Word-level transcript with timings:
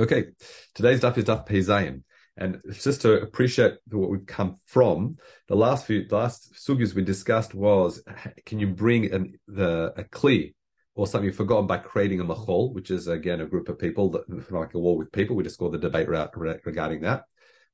Okay, 0.00 0.28
today's 0.74 1.00
daf 1.00 1.18
is 1.18 1.24
daf 1.26 1.46
Peizayin. 1.46 2.02
And 2.38 2.62
just 2.72 3.02
to 3.02 3.20
appreciate 3.20 3.74
what 3.90 4.08
we've 4.08 4.24
come 4.24 4.56
from, 4.64 5.18
the 5.48 5.54
last 5.54 5.84
few, 5.84 6.08
the 6.08 6.16
last 6.16 6.54
sugyas 6.54 6.94
we 6.94 7.04
discussed 7.04 7.54
was, 7.54 8.02
can 8.46 8.58
you 8.58 8.68
bring 8.68 9.12
an, 9.12 9.38
the, 9.46 9.92
a 9.98 10.04
kli 10.04 10.54
or 10.94 11.06
something 11.06 11.30
forgotten 11.30 11.66
by 11.66 11.76
creating 11.76 12.20
a 12.20 12.24
machol, 12.24 12.72
which 12.72 12.90
is 12.90 13.06
again 13.06 13.42
a 13.42 13.46
group 13.46 13.68
of 13.68 13.78
people 13.78 14.08
that 14.12 14.50
like 14.50 14.72
a 14.72 14.78
war 14.78 14.96
with 14.96 15.12
people. 15.12 15.36
We 15.36 15.44
just 15.44 15.58
got 15.58 15.72
the 15.72 15.78
debate 15.78 16.08
regarding 16.08 17.02
that. 17.02 17.24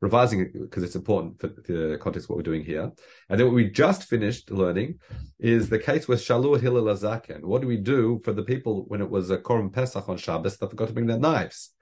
Revising 0.01 0.41
it 0.41 0.53
because 0.53 0.83
it's 0.83 0.97
important 0.97 1.41
for 1.41 1.49
the 1.49 1.99
context 2.01 2.27
of 2.27 2.31
what 2.31 2.37
we're 2.39 2.43
doing 2.43 2.65
here. 2.65 2.91
And 3.29 3.39
then 3.39 3.47
what 3.47 3.55
we 3.55 3.71
just 3.71 4.05
finished 4.05 4.51
learning 4.51 4.99
is 5.39 5.69
the 5.69 5.79
case 5.79 6.09
with 6.09 6.21
Shalur 6.21 6.61
Hillel 6.61 6.85
Azaken. 6.85 7.43
What 7.43 7.63
do 7.63 7.69
we 7.69 7.77
do 7.77 8.21
for 8.25 8.33
the 8.33 8.45
people 8.45 8.87
when 8.89 9.01
it 9.01 9.11
was 9.11 9.31
a 9.31 9.39
Korban 9.39 9.73
Pesach 9.73 10.09
on 10.09 10.17
Shabbos 10.17 10.57
that 10.57 10.71
forgot 10.71 10.89
to 10.89 10.95
bring 10.95 11.07
their 11.07 11.19
knives? 11.19 11.75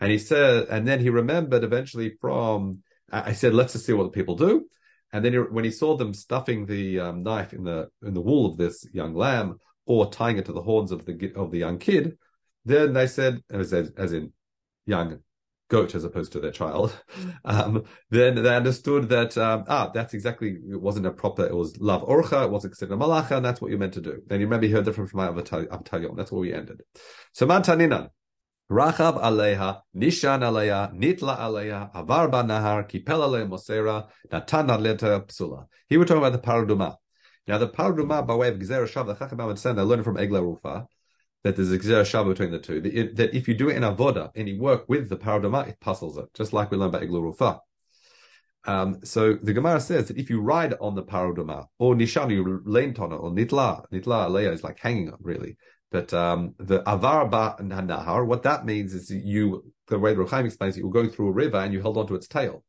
And 0.00 0.10
he 0.10 0.18
said, 0.18 0.66
and 0.68 0.86
then 0.86 1.00
he 1.00 1.10
remembered 1.10 1.64
eventually 1.64 2.14
from, 2.20 2.82
I 3.10 3.32
said, 3.32 3.54
let's 3.54 3.72
just 3.74 3.86
see 3.86 3.92
what 3.92 4.04
the 4.04 4.10
people 4.10 4.36
do. 4.36 4.66
And 5.12 5.24
then 5.24 5.32
he, 5.32 5.38
when 5.38 5.64
he 5.64 5.70
saw 5.70 5.96
them 5.96 6.12
stuffing 6.12 6.66
the 6.66 6.98
um, 6.98 7.22
knife 7.22 7.52
in 7.52 7.62
the 7.62 7.88
in 8.02 8.14
the 8.14 8.20
wool 8.20 8.46
of 8.46 8.56
this 8.56 8.84
young 8.92 9.14
lamb 9.14 9.58
or 9.86 10.10
tying 10.10 10.38
it 10.38 10.46
to 10.46 10.52
the 10.52 10.62
horns 10.62 10.90
of 10.90 11.06
the 11.06 11.32
of 11.36 11.52
the 11.52 11.58
young 11.58 11.78
kid, 11.78 12.18
then 12.64 12.92
they 12.92 13.06
said, 13.06 13.40
as, 13.48 13.72
as 13.72 14.12
in 14.12 14.32
young 14.86 15.20
goat 15.68 15.94
as 15.94 16.04
opposed 16.04 16.32
to 16.32 16.40
their 16.40 16.50
child, 16.50 17.00
um, 17.44 17.84
then 18.10 18.42
they 18.42 18.56
understood 18.56 19.08
that 19.08 19.38
um, 19.38 19.64
ah, 19.68 19.88
that's 19.94 20.14
exactly 20.14 20.56
it 20.68 20.80
wasn't 20.80 21.06
a 21.06 21.12
proper. 21.12 21.46
It 21.46 21.54
was 21.54 21.78
love 21.78 22.02
orcha. 22.02 22.44
It 22.44 22.50
wasn't 22.50 22.72
considered 22.72 22.94
a 22.94 22.98
malacha, 22.98 23.36
and 23.36 23.44
that's 23.44 23.60
what 23.60 23.70
you're 23.70 23.78
meant 23.78 23.94
to 23.94 24.00
do. 24.00 24.20
Then 24.26 24.40
you 24.40 24.46
remember 24.46 24.66
you 24.66 24.74
heard 24.74 24.84
different 24.84 25.10
from 25.10 25.18
my 25.18 25.28
Avtalion. 25.28 26.16
That's 26.16 26.32
where 26.32 26.40
we 26.40 26.52
ended. 26.52 26.82
So 27.32 27.46
Mantaninan. 27.46 28.08
Rachab 28.70 29.20
aleha, 29.20 29.82
nishan 29.94 30.40
aleha, 30.40 30.92
nitla 30.94 31.38
aleha, 31.38 31.90
avar 31.94 32.28
nahar, 32.30 32.88
kipel 32.88 33.20
aleha 33.20 33.46
mosera, 33.46 34.08
natan 34.32 34.68
adleta 34.68 35.26
psula. 35.26 35.66
He 35.88 35.98
was 35.98 36.08
talking 36.08 36.22
about 36.24 36.32
the 36.32 36.38
paraduma. 36.38 36.96
Now 37.46 37.58
the 37.58 37.68
paraduma 37.68 38.26
by 38.26 38.34
way 38.34 38.48
of 38.48 38.58
Gzera 38.58 38.88
Shav, 38.88 39.06
the 39.06 39.14
Chacham 39.14 39.44
would 39.44 39.58
say, 39.58 39.74
they 39.74 39.82
learned 39.82 40.04
from 40.04 40.16
Egla 40.16 40.40
Rufa, 40.40 40.86
that 41.42 41.56
there's 41.56 41.72
a 41.72 41.78
Gzera 41.78 42.02
Shav 42.02 42.26
between 42.26 42.50
the 42.52 42.58
two, 42.58 42.80
that, 42.80 43.16
that, 43.16 43.34
if 43.36 43.46
you 43.48 43.54
do 43.54 43.68
it 43.68 43.76
in 43.76 43.82
Avoda, 43.82 44.30
any 44.34 44.58
work 44.58 44.88
with 44.88 45.10
the 45.10 45.16
paraduma, 45.16 45.68
it 45.68 45.78
puzzles 45.78 46.16
it, 46.16 46.32
just 46.32 46.54
like 46.54 46.70
we 46.70 46.78
learned 46.78 46.94
about 46.94 47.06
Egla 47.06 47.20
Rufa. 47.22 47.60
Um, 48.66 49.00
so 49.04 49.34
the 49.34 49.52
Gemara 49.52 49.78
says 49.78 50.08
that 50.08 50.16
if 50.16 50.30
you 50.30 50.40
ride 50.40 50.72
on 50.80 50.94
the 50.94 51.02
paraduma, 51.02 51.66
or 51.78 51.94
nishan, 51.94 52.30
you 52.30 52.62
lean 52.64 52.96
on 52.98 53.12
it, 53.12 53.16
or 53.16 53.30
nitla, 53.30 53.84
nitla 53.92 54.28
aleha 54.28 54.54
is 54.54 54.64
like 54.64 54.78
hanging 54.78 55.10
on, 55.10 55.18
really. 55.20 55.58
But 55.94 56.12
um, 56.12 56.56
the 56.58 56.82
avar 56.90 57.28
ba 57.28 57.54
nahar, 57.60 58.26
what 58.26 58.42
that 58.42 58.66
means 58.66 58.94
is 58.94 59.12
you, 59.12 59.72
the 59.86 59.96
way 59.96 60.12
the 60.12 60.18
Reb 60.18 60.28
Chaim 60.28 60.44
explains 60.44 60.74
it, 60.74 60.80
you 60.80 60.88
were 60.88 60.92
going 60.92 61.08
through 61.08 61.28
a 61.28 61.32
river 61.32 61.58
and 61.58 61.72
you 61.72 61.80
held 61.80 61.96
onto 61.96 62.16
its 62.16 62.26
tail, 62.26 62.64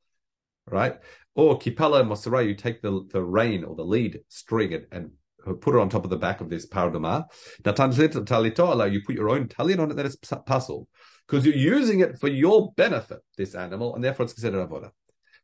right? 0.70 1.00
Or 1.34 1.58
kipela 1.58 2.02
and 2.02 2.48
you 2.48 2.54
take 2.54 2.84
the, 2.84 3.04
the 3.12 3.24
rein 3.24 3.64
or 3.64 3.76
the 3.76 3.84
lead 3.84 4.20
string 4.30 4.76
and, 4.76 4.86
and 4.92 5.60
put 5.60 5.74
it 5.74 5.82
on 5.82 5.90
top 5.90 6.04
of 6.04 6.12
the 6.12 6.18
back 6.18 6.40
of 6.40 6.52
this 6.52 6.68
paradama. 6.68 7.26
Now, 7.66 8.86
you 8.86 9.02
put 9.02 9.16
your 9.16 9.30
own 9.32 9.48
talion 9.48 9.80
on 9.80 9.90
it, 9.90 9.96
then 9.96 10.06
it's 10.06 10.18
puzzle. 10.46 10.88
Because 11.28 11.48
you're 11.48 11.56
using 11.56 12.02
it 12.02 12.20
for 12.20 12.28
your 12.28 12.74
benefit, 12.74 13.22
this 13.40 13.56
animal, 13.56 13.96
and 13.96 14.04
therefore 14.04 14.26
it's 14.26 14.34
considered 14.34 14.70
avoda. 14.70 14.92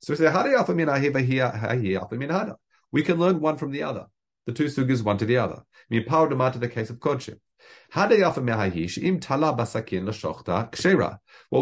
So 0.02 0.14
we 0.14 0.18
say, 0.18 0.32
we 2.92 3.02
can 3.02 3.18
learn 3.18 3.40
one 3.40 3.58
from 3.58 3.72
the 3.72 3.82
other. 3.82 4.06
The 4.46 4.54
two 4.54 4.66
sugas, 4.66 5.04
one 5.04 5.18
to 5.18 5.26
the 5.26 5.38
other. 5.38 5.56
I 5.56 5.64
mean, 5.90 6.06
to 6.06 6.60
the 6.60 6.70
case 6.70 6.92
of 6.92 6.98
kodshim. 6.98 7.40
What 7.94 8.10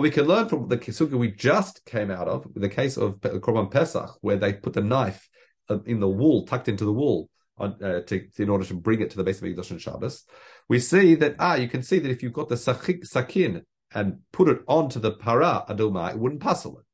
we 0.02 0.12
can 0.12 0.26
learn 0.26 0.50
from 0.50 0.68
the 0.68 0.78
sugya 0.78 1.18
we 1.18 1.32
just 1.32 1.86
came 1.86 2.12
out 2.12 2.28
of, 2.28 2.48
the 2.56 2.70
case 2.70 2.98
of 2.98 3.20
Korban 3.20 3.72
Pesach, 3.72 4.18
where 4.22 4.38
they 4.38 4.54
put 4.54 4.74
the 4.74 4.82
knife 4.82 5.28
uh, 5.70 5.80
in 5.86 6.00
the 6.00 6.08
wool, 6.08 6.46
tucked 6.46 6.68
into 6.68 6.86
the 6.86 6.94
wool, 6.94 7.30
on, 7.58 7.84
uh, 7.84 8.02
to, 8.02 8.28
in 8.38 8.50
order 8.50 8.64
to 8.66 8.74
bring 8.74 9.02
it 9.02 9.10
to 9.12 9.18
the 9.18 9.24
base 9.24 9.40
of 9.40 9.46
English 9.46 9.72
and 9.72 9.82
Shabbos, 9.82 10.26
we 10.68 10.80
see 10.80 11.16
that 11.16 11.36
ah, 11.40 11.56
you 11.56 11.68
can 11.68 11.84
see 11.84 12.00
that 12.00 12.12
if 12.12 12.24
you've 12.24 12.34
got 12.34 12.50
the 12.50 12.58
sakin 12.58 13.66
and 13.94 14.20
put 14.32 14.50
it 14.50 14.60
onto 14.68 15.00
the 15.00 15.12
para 15.12 15.66
aduma, 15.68 16.12
it 16.12 16.20
wouldn't 16.20 16.42
puzzle 16.42 16.80
it. 16.80 16.86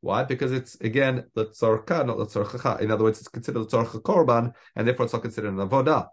Why? 0.00 0.24
Because 0.24 0.52
it's 0.52 0.74
again 0.80 1.24
the 1.34 1.46
tzorka, 1.46 2.04
not 2.04 2.18
the 2.18 2.26
tzorcha. 2.26 2.80
In 2.80 2.90
other 2.90 3.04
words, 3.04 3.20
it's 3.20 3.28
considered 3.28 3.60
the 3.60 3.76
tzorcha 3.76 4.02
korban, 4.02 4.52
and 4.76 4.86
therefore 4.86 5.04
it's 5.04 5.12
not 5.12 5.22
considered 5.22 5.52
an 5.52 5.68
avodah. 5.68 6.08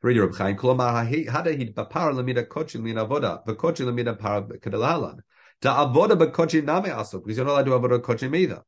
Read 0.00 0.16
Reb 0.16 0.34
Chaim, 0.36 0.56
Kolomar 0.56 1.08
hadahid 1.26 1.74
bapar 1.74 2.12
lemida 2.12 2.46
kochin 2.46 2.82
min 2.82 2.96
avoda, 2.96 3.44
v'kochin 3.44 3.86
lemida 3.86 4.16
par 4.16 4.42
kedalalan. 4.42 5.18
Da 5.60 5.84
avoda 5.84 6.16
b'kochin 6.16 6.64
name 6.64 6.92
asuk, 6.94 7.24
because 7.24 7.36
you're 7.36 7.46
not 7.46 7.66
allowed 7.66 7.66
to 7.66 7.72
avoda 7.72 8.00
kochin 8.00 8.36
either. 8.36 8.62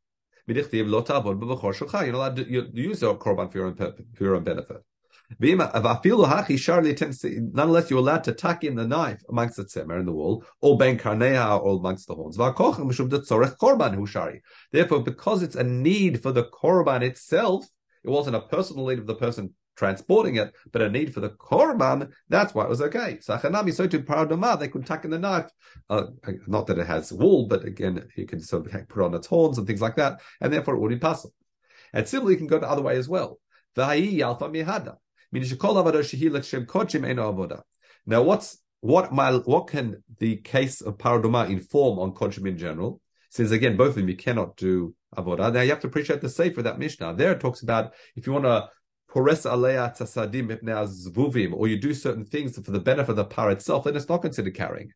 Midichtiv 0.49 0.89
lo 0.91 1.03
ta'avod 1.03 1.39
b'v'chor 1.39 1.73
shelcha, 1.73 2.03
you're 2.03 2.13
not 2.13 2.19
allowed 2.19 2.37
to 2.37 2.45
use 2.75 3.01
your 3.03 3.17
korban 3.17 3.49
for 3.53 3.59
your 3.59 3.69
own, 3.69 3.77
for 3.77 3.95
your 4.25 4.35
own 4.35 4.43
benefit. 4.43 4.83
Nonetheless, 5.39 6.05
you're 7.91 8.01
allowed 8.01 8.25
to 8.25 8.33
tuck 8.33 8.65
in 8.65 8.75
the 8.75 8.85
knife 8.85 9.23
amongst 9.29 9.57
the 9.57 9.65
tzemer 9.65 10.01
in 10.01 10.07
the 10.07 10.13
wall, 10.13 10.45
or 10.61 10.77
ben 10.77 10.99
karneha, 10.99 11.63
or 11.63 11.77
amongst 11.79 12.09
the 12.09 12.17
horns. 12.17 12.37
Therefore, 14.73 15.03
because 15.05 15.43
it's 15.45 15.55
a 15.55 15.63
need 15.63 16.21
for 16.21 16.33
the 16.33 16.43
korban 16.47 17.03
itself, 17.03 17.69
it 18.03 18.11
wasn't 18.11 18.35
a 18.35 18.41
personal 18.41 18.89
need 18.89 18.99
of 18.99 19.07
the 19.07 19.15
person 19.15 19.55
transporting 19.81 20.37
it, 20.37 20.53
but 20.73 20.83
a 20.83 20.91
need 20.91 21.13
for 21.15 21.21
the 21.21 21.31
korban, 21.31 22.11
that's 22.29 22.55
why 22.55 22.65
it 22.65 22.69
was 22.69 22.83
okay. 22.83 23.19
So 23.23 23.39
Chanami, 23.39 23.73
so 23.73 23.87
to 23.87 24.01
paradama, 24.01 24.61
they 24.61 24.69
could 24.69 24.85
tuck 24.85 25.07
in 25.07 25.11
the 25.11 25.19
knife. 25.19 25.51
Uh, 25.89 26.09
not 26.47 26.67
that 26.67 26.79
it 26.79 26.87
has 26.87 27.11
wool, 27.11 27.47
but 27.47 27.65
again, 27.65 28.07
you 28.15 28.27
can 28.27 28.41
sort 28.41 28.67
of 28.67 28.89
put 28.89 29.03
on 29.03 29.15
its 29.15 29.27
horns 29.27 29.57
and 29.57 29.67
things 29.67 29.81
like 29.81 29.97
that, 29.97 30.21
and 30.43 30.53
therefore 30.53 30.75
it 30.75 30.81
would 30.81 30.91
be 30.91 30.99
possible. 30.99 31.33
And 31.95 32.07
similarly, 32.07 32.35
you 32.35 32.39
can 32.39 32.47
go 32.47 32.59
the 32.59 32.69
other 32.69 32.83
way 32.83 32.99
as 32.99 33.09
well. 33.09 33.41
Now, 38.07 38.23
what's 38.23 38.59
what 38.81 39.13
my 39.13 39.33
what 39.33 39.67
can 39.67 40.03
the 40.19 40.37
case 40.37 40.81
of 40.83 40.99
paraduma 40.99 41.49
inform 41.49 41.99
on 41.99 42.13
kodshim 42.13 42.47
in 42.47 42.59
general? 42.59 43.01
Since 43.31 43.51
again, 43.53 43.77
both 43.79 43.91
of 43.91 43.95
them 43.97 44.09
you 44.09 44.17
cannot 44.17 44.57
do 44.57 44.95
avodah. 45.17 45.53
Now 45.53 45.61
you 45.63 45.71
have 45.71 45.81
to 45.81 45.87
appreciate 45.87 46.21
the 46.21 46.29
safe 46.29 46.55
for 46.55 46.63
that 46.63 46.79
Mishnah. 46.79 47.15
There 47.15 47.33
it 47.33 47.41
talks 47.41 47.63
about 47.63 47.93
if 48.17 48.27
you 48.27 48.33
want 48.33 48.45
to 48.45 48.69
pores 49.11 49.45
alea 49.45 49.93
tasadim 49.99 50.61
zvuvim, 50.63 51.53
or 51.53 51.69
you 51.69 51.79
do 51.79 51.93
certain 51.93 52.25
things 52.25 52.57
for 52.59 52.71
the 52.71 52.79
benefit 52.81 53.11
of 53.11 53.17
the 53.17 53.25
par 53.25 53.51
itself, 53.51 53.85
then 53.85 53.97
it's 53.97 54.09
not 54.09 54.23
considered 54.23 54.55
carrying. 54.55 54.93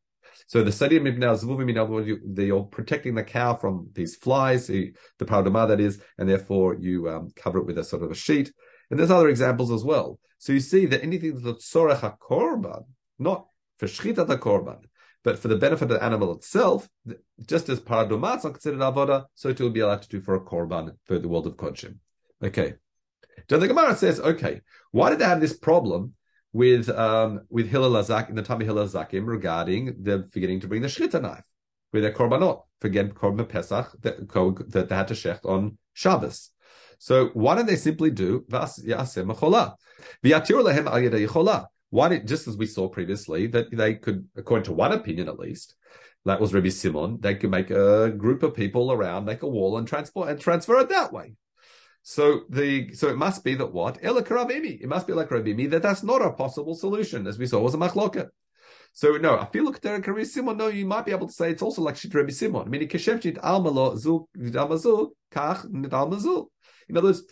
So 0.46 0.62
the 0.62 0.70
sadim 0.70 1.06
ibn 1.08 1.20
zvuvim, 1.20 2.38
you, 2.38 2.56
are 2.56 2.62
protecting 2.62 3.14
the 3.14 3.24
cow 3.24 3.54
from 3.54 3.88
these 3.92 4.14
flies, 4.14 4.68
the, 4.68 4.92
paradama 5.20 5.68
that 5.68 5.80
is, 5.80 6.00
and 6.18 6.28
therefore 6.28 6.76
you 6.76 7.08
um, 7.08 7.30
cover 7.34 7.58
it 7.58 7.66
with 7.66 7.78
a 7.78 7.84
sort 7.84 8.02
of 8.02 8.10
a 8.10 8.14
sheet. 8.14 8.52
And 8.90 8.98
there's 8.98 9.10
other 9.10 9.28
examples 9.28 9.72
as 9.72 9.84
well. 9.84 10.18
So 10.38 10.52
you 10.52 10.60
see 10.60 10.86
that 10.86 11.02
anything 11.02 11.40
that's 11.40 11.72
tzorech 11.72 12.18
korban, 12.18 12.84
not 13.18 13.46
for 13.78 13.86
shchita 13.86 14.26
korban, 14.38 14.82
but 15.24 15.38
for 15.38 15.48
the 15.48 15.56
benefit 15.56 15.90
of 15.90 15.98
the 15.98 16.04
animal 16.04 16.34
itself, 16.34 16.88
just 17.46 17.68
as 17.70 17.80
paraduma 17.80 18.36
is 18.36 18.44
not 18.44 18.52
considered 18.52 18.80
avoda, 18.80 19.24
so 19.34 19.48
it 19.48 19.60
will 19.60 19.70
be 19.70 19.80
allowed 19.80 20.02
to 20.02 20.08
do 20.08 20.20
for 20.20 20.34
a 20.34 20.40
korban 20.40 20.94
for 21.06 21.18
the 21.18 21.28
world 21.28 21.46
of 21.46 21.56
kodshim. 21.56 21.96
Okay. 22.42 22.74
So 23.48 23.58
the 23.58 23.68
Gemara 23.68 23.96
says, 23.96 24.20
okay, 24.20 24.60
why 24.90 25.10
did 25.10 25.18
they 25.18 25.24
have 25.24 25.40
this 25.40 25.56
problem 25.56 26.14
with 26.52 26.88
um, 26.88 27.42
with 27.50 27.68
Hillel 27.68 27.92
Azak 28.02 28.28
in 28.30 28.36
the 28.36 28.42
time 28.42 28.60
of 28.60 28.66
Hillel 28.66 28.86
Zakim 28.86 29.26
regarding 29.26 29.96
the 30.02 30.28
forgetting 30.32 30.60
to 30.60 30.68
bring 30.68 30.82
the 30.82 30.88
shchita 30.88 31.20
knife 31.20 31.44
with 31.92 32.02
their 32.02 32.12
korbanot, 32.12 32.62
forget 32.80 33.14
korban 33.14 33.48
Pesach 33.48 33.92
that, 34.02 34.28
that 34.70 34.88
they 34.88 34.94
had 34.94 35.08
to 35.08 35.14
shecht 35.14 35.44
on 35.44 35.78
Shabbos. 35.92 36.50
So 36.98 37.30
why 37.34 37.54
don't 37.54 37.66
they 37.66 37.76
simply 37.76 38.10
do 38.10 38.44
vas 38.48 38.82
yaseh 38.82 39.24
mechola? 39.24 39.74
V'yatir 40.24 40.62
lehem 40.62 40.86
al 40.86 41.00
yeday 41.00 41.66
Why 41.90 42.08
did, 42.08 42.26
just 42.26 42.48
as 42.48 42.56
we 42.56 42.66
saw 42.66 42.88
previously, 42.88 43.46
that 43.48 43.70
they 43.70 43.94
could, 43.94 44.28
according 44.36 44.64
to 44.64 44.72
one 44.72 44.92
opinion 44.92 45.28
at 45.28 45.38
least, 45.38 45.74
that 46.24 46.40
was 46.40 46.54
Rabbi 46.54 46.70
Simon, 46.70 47.18
they 47.20 47.34
could 47.34 47.50
make 47.50 47.70
a 47.70 48.10
group 48.10 48.42
of 48.42 48.54
people 48.54 48.90
around, 48.90 49.24
make 49.24 49.42
a 49.42 49.48
wall 49.48 49.76
and 49.76 49.86
transport 49.86 50.30
and 50.30 50.40
transfer 50.40 50.78
it 50.78 50.88
that 50.88 51.12
way. 51.12 51.34
So 52.06 52.42
the 52.50 52.92
so 52.92 53.08
it 53.08 53.16
must 53.16 53.42
be 53.42 53.54
that 53.54 53.72
what 53.72 53.98
Ela 54.04 54.20
It 54.20 54.88
must 54.88 55.06
be 55.06 55.14
like 55.14 55.30
Ravimi 55.30 55.70
that 55.70 55.82
that's 55.82 56.02
not 56.02 56.20
a 56.20 56.32
possible 56.32 56.74
solution, 56.74 57.26
as 57.26 57.38
we 57.38 57.46
saw 57.46 57.60
was 57.60 57.72
a 57.72 57.78
machloket. 57.78 58.28
So 58.92 59.16
no, 59.16 59.38
I 59.38 59.46
feel 59.46 59.64
like 59.64 59.82
Rabbi 59.82 60.22
Simon. 60.24 60.58
No, 60.58 60.68
you 60.68 60.84
might 60.84 61.06
be 61.06 61.12
able 61.12 61.28
to 61.28 61.32
say 61.32 61.50
it's 61.50 61.62
also 61.62 61.80
like 61.80 61.96
Shit 61.96 62.14
Rabbi 62.14 62.30
Simon. 62.30 62.68
Meaning 62.68 62.88
Keshevchit 62.88 63.40
Almalo 63.40 63.96
Zul 63.96 64.26
Nidamazul 64.36 65.12
Kach 65.32 65.64
Nidamazul. 65.66 66.48
In 66.90 66.98
other 66.98 67.08
words, 67.08 67.22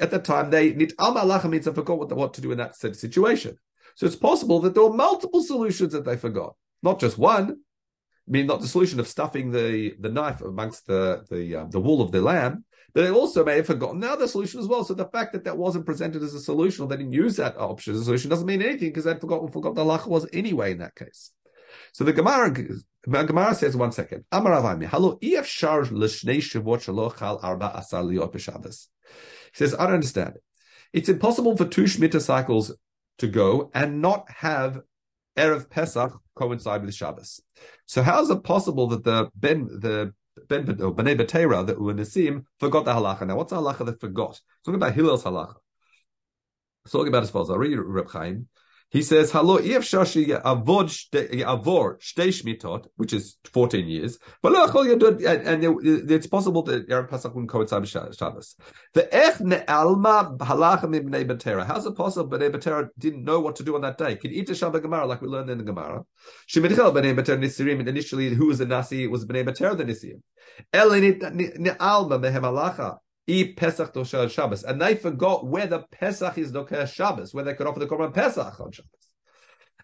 at 0.00 0.10
that 0.10 0.24
time 0.24 0.50
they 0.50 0.72
Nit 0.72 0.92
Alma 0.98 1.48
means 1.48 1.66
they 1.66 1.72
forgot 1.72 1.98
what, 2.00 2.12
what 2.12 2.34
to 2.34 2.40
do 2.40 2.50
in 2.50 2.58
that 2.58 2.74
situation. 2.74 3.56
So 3.94 4.06
it's 4.06 4.16
possible 4.16 4.58
that 4.60 4.74
there 4.74 4.82
were 4.82 4.92
multiple 4.92 5.40
solutions 5.40 5.92
that 5.92 6.04
they 6.04 6.16
forgot, 6.16 6.56
not 6.82 6.98
just 6.98 7.16
one. 7.16 7.50
I 7.50 8.30
mean, 8.30 8.48
not 8.48 8.60
the 8.60 8.68
solution 8.68 8.98
of 8.98 9.06
stuffing 9.06 9.52
the, 9.52 9.94
the 10.00 10.08
knife 10.08 10.40
amongst 10.40 10.88
the 10.88 11.24
the 11.30 11.54
um, 11.54 11.70
the 11.70 11.80
wool 11.80 12.02
of 12.02 12.10
the 12.10 12.20
lamb, 12.20 12.64
they 12.94 13.10
also 13.10 13.44
may 13.44 13.56
have 13.56 13.66
forgotten 13.66 14.00
the 14.00 14.10
other 14.10 14.26
solution 14.26 14.60
as 14.60 14.66
well. 14.66 14.84
So 14.84 14.94
the 14.94 15.06
fact 15.06 15.32
that 15.32 15.44
that 15.44 15.56
wasn't 15.56 15.86
presented 15.86 16.22
as 16.22 16.34
a 16.34 16.40
solution 16.40 16.84
or 16.84 16.88
they 16.88 16.96
didn't 16.96 17.12
use 17.12 17.36
that 17.36 17.56
option 17.56 17.94
as 17.94 18.00
a 18.00 18.04
solution 18.04 18.30
doesn't 18.30 18.46
mean 18.46 18.62
anything 18.62 18.88
because 18.88 19.04
they'd 19.04 19.20
forgotten 19.20 19.50
forgot 19.50 19.74
the 19.74 19.84
halacha 19.84 20.06
was 20.06 20.26
anyway 20.32 20.72
in 20.72 20.78
that 20.78 20.94
case. 20.94 21.32
So 21.92 22.04
the 22.04 22.12
Gemara, 22.12 22.52
Gemara 23.04 23.54
says, 23.54 23.76
one 23.76 23.92
second. 23.92 24.24
Amar 24.32 24.60
Avami, 24.60 24.86
hello, 24.86 25.18
if 25.20 25.46
shar 25.46 25.82
l'shnei 25.82 26.38
shavot 26.38 26.82
shalochal 26.84 27.42
arba 27.42 27.72
asar 27.76 28.02
liot 28.02 28.32
b'Shabbos. 28.32 28.88
He 29.52 29.58
says, 29.58 29.74
I 29.74 29.86
don't 29.86 29.94
understand. 29.94 30.34
It's 30.92 31.08
impossible 31.08 31.56
for 31.56 31.64
two 31.64 31.84
Shemitah 31.84 32.20
cycles 32.20 32.74
to 33.18 33.28
go 33.28 33.70
and 33.74 34.00
not 34.02 34.28
have 34.30 34.80
Erev 35.36 35.70
Pesach 35.70 36.12
coincide 36.34 36.84
with 36.84 36.94
Shabbos. 36.94 37.40
So 37.86 38.02
how 38.02 38.22
is 38.22 38.30
it 38.30 38.42
possible 38.42 38.88
that 38.88 39.04
the 39.04 39.30
Ben, 39.34 39.66
the 39.66 40.12
Ben, 40.48 40.68
or 40.80 40.86
oh, 40.86 40.94
Bnei 40.94 41.18
Betera, 41.18 41.66
that 41.66 41.80
were 41.80 41.94
forgot 42.58 42.84
the 42.84 42.92
halacha? 42.92 43.26
Now, 43.26 43.36
what's 43.36 43.50
the 43.50 43.56
halacha 43.56 43.86
that 43.86 44.00
forgot? 44.00 44.40
Talking 44.64 44.76
about 44.76 44.94
Hillel's 44.94 45.24
halacha. 45.24 45.54
talking 46.92 47.08
about 47.08 47.22
as 47.22 47.30
follows. 47.30 47.50
I'll 47.50 47.58
read 47.58 47.78
Reb 47.78 48.08
Chaim. 48.08 48.48
He 48.90 49.02
says, 49.02 49.30
"Hello, 49.30 49.56
if 49.56 49.82
shashi 49.82 50.42
avod 50.42 50.88
avor 51.12 51.98
shmitot, 52.00 52.86
which 52.96 53.12
is 53.12 53.36
fourteen 53.44 53.86
years, 53.86 54.18
but 54.42 54.52
and, 54.52 55.64
and 55.64 56.10
it's 56.10 56.26
possible 56.26 56.62
that 56.64 56.88
Erev 56.88 57.08
Pesach 57.08 57.32
wouldn't 57.32 57.50
coincide 57.50 57.82
with 57.82 57.90
Shabbos. 57.90 58.56
The 58.94 59.14
ech 59.14 59.38
ne'alma 59.38 60.36
halacha 60.38 60.84
mibnei 60.84 61.24
betera. 61.24 61.64
How's 61.64 61.86
it 61.86 61.94
possible 61.96 62.36
Bnei 62.36 62.50
Betera 62.50 62.88
didn't 62.98 63.24
know 63.24 63.40
what 63.40 63.56
to 63.56 63.62
do 63.62 63.74
on 63.76 63.82
that 63.82 63.96
day? 63.98 64.16
Can 64.16 64.32
eat 64.32 64.48
a 64.50 64.52
Shabbat 64.52 64.82
Gemara 64.82 65.06
like 65.06 65.22
we 65.22 65.28
learned 65.28 65.50
in 65.50 65.58
the 65.58 65.64
Gemara. 65.64 66.04
Shemichel 66.48 66.92
Bnei 66.92 67.14
Betera 67.14 67.38
nisirim. 67.38 67.86
Initially, 67.86 68.30
who 68.30 68.46
was 68.46 68.58
the 68.58 68.66
nasi? 68.66 69.04
It 69.04 69.10
was 69.10 69.24
Bnei 69.24 69.44
Betera 69.44 69.76
the 69.76 69.84
nisirim. 69.84 70.20
El 70.72 70.90
ne'alma 70.90 72.18
mehem 72.20 72.42
halacha. 72.42 72.98
Pesach 73.56 73.92
Doshel 73.94 74.30
Shabbos. 74.30 74.64
And 74.64 74.80
they 74.80 74.94
forgot 74.94 75.46
whether 75.46 75.84
Pesach 75.90 76.38
is 76.38 76.52
Doker 76.52 76.86
Shabbos, 76.86 77.32
where 77.32 77.44
they 77.44 77.54
could 77.54 77.66
offer 77.66 77.80
the 77.80 77.86
Korban 77.86 78.14
Pesach 78.14 78.60
on 78.60 78.72
Shabbos. 78.72 79.10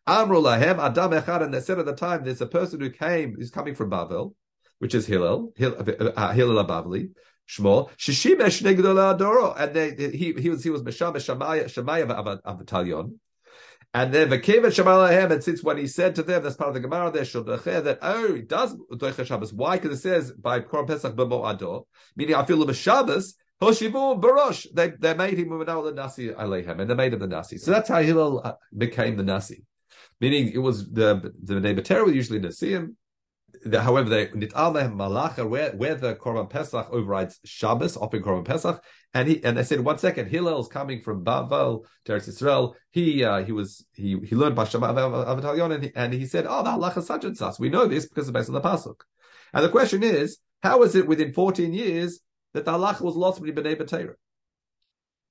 Amru 0.07 0.41
Lahem, 0.41 0.79
Adam 0.79 1.13
Echad, 1.13 1.43
and 1.43 1.53
they 1.53 1.61
said 1.61 1.79
at 1.79 1.87
the 1.87 1.93
time, 1.93 2.25
there's 2.25 2.41
a 2.41 2.47
person 2.47 2.81
who 2.81 2.91
came, 2.91 3.35
who's 3.35 3.51
coming 3.51 3.75
from 3.75 3.91
Bavel, 3.91 4.35
which 4.79 4.95
is 4.95 5.07
Hillel, 5.07 5.53
Hillel, 5.57 6.13
uh, 6.17 6.33
Hillel 6.33 6.65
Bavli, 6.65 7.11
Shmuel, 7.49 7.91
Shishimesh 7.97 8.63
Adoro, 8.63 9.55
and 9.59 9.75
they, 9.75 10.11
he, 10.17 10.33
he 10.33 10.51
was, 10.51 10.63
he 10.63 10.71
was 10.71 10.83
Meshamesh 10.83 11.27
Shemaya, 11.27 11.65
Shemaya 11.65 12.41
Avatalion. 12.43 13.15
And 13.97 14.13
then 14.13 14.29
Vakiva 14.29 14.67
Shamalahem, 14.67 15.33
and 15.33 15.43
since 15.43 15.63
when 15.63 15.79
he 15.79 15.87
said 15.87 16.15
to 16.17 16.23
them, 16.23 16.43
that's 16.43 16.55
part 16.55 16.69
of 16.69 16.75
the 16.75 16.81
Gemara 16.81 17.11
there, 17.11 17.25
that 17.25 17.99
oh, 18.03 18.35
it 18.35 18.47
does 18.47 18.77
Doicha 18.93 19.25
Shabbos. 19.25 19.55
Why? 19.55 19.79
Because 19.79 19.99
it 19.99 20.03
says 20.03 20.33
by 20.33 20.61
Korban 20.61 20.89
Pesach 20.89 21.17
B'mo 21.17 21.51
Ador, 21.51 21.87
meaning 22.15 22.35
I 22.35 22.45
feel 22.45 22.63
the 22.67 22.75
Shabbos, 22.75 23.37
Hoshivu 23.63 24.21
Barosh. 24.21 24.67
They 24.75 24.91
they 24.91 25.15
made 25.15 25.39
him 25.39 25.49
the 25.49 25.93
Nasi 25.97 26.29
Alehem, 26.29 26.79
and 26.79 26.91
they 26.91 26.95
made 26.95 27.15
him 27.15 27.21
the 27.21 27.27
Nasi. 27.27 27.57
So 27.57 27.71
that's 27.71 27.89
how 27.89 28.03
Hillel 28.03 28.43
uh, 28.45 28.53
became 28.77 29.17
the 29.17 29.23
Nasi. 29.23 29.65
Meaning 30.21 30.53
it 30.53 30.59
was 30.59 30.93
the 30.93 31.33
the 31.43 31.55
Nebatera 31.55 32.05
was 32.05 32.15
usually 32.15 32.41
Nasiim, 32.41 32.97
the, 33.65 33.81
however, 33.81 34.09
they 34.09 34.31
nit 34.35 34.53
malacha 34.53 35.49
where 35.49 35.73
where 35.73 35.95
the 35.95 36.15
korban 36.15 36.49
pesach 36.49 36.89
overrides 36.91 37.41
Shabbos, 37.45 37.97
offering 37.97 38.23
korban 38.23 38.45
pesach, 38.45 38.83
and 39.17 39.29
he 39.29 39.43
and 39.43 39.57
they 39.57 39.63
said 39.63 39.81
one 39.81 39.97
second, 39.97 40.29
Hillel's 40.29 40.69
coming 40.69 41.01
from 41.01 41.25
Bavel 41.25 41.87
to 42.05 42.13
Eretz 42.13 42.29
Yisrael. 42.29 42.75
He 42.91 43.25
uh, 43.25 43.43
he 43.45 43.53
was 43.53 43.87
he 43.95 44.19
he 44.29 44.37
learned 44.37 44.57
Avatalion, 44.57 45.75
and 45.75 45.85
he, 45.85 45.93
and 45.95 46.13
he 46.13 46.27
said, 46.27 46.45
oh, 46.47 46.63
the 46.63 46.71
halacha 46.71 47.03
such 47.03 47.25
and 47.25 47.35
such. 47.35 47.59
We 47.59 47.71
know 47.71 47.87
this 47.87 48.07
because 48.07 48.29
it's 48.29 48.35
based 48.35 48.51
on 48.51 48.55
the 48.55 48.61
pasuk. 48.61 49.01
And 49.55 49.65
the 49.65 49.71
question 49.71 50.03
is, 50.03 50.39
how 50.63 50.83
is 50.83 50.95
it 50.95 51.09
within 51.09 51.33
fourteen 51.33 51.73
years 51.73 52.21
that 52.53 52.67
the 52.67 52.73
halacha 52.73 53.01
was 53.01 53.17
lost 53.17 53.41
by 53.41 53.49
b'nei 53.49 53.81
b'teira? 53.81 54.17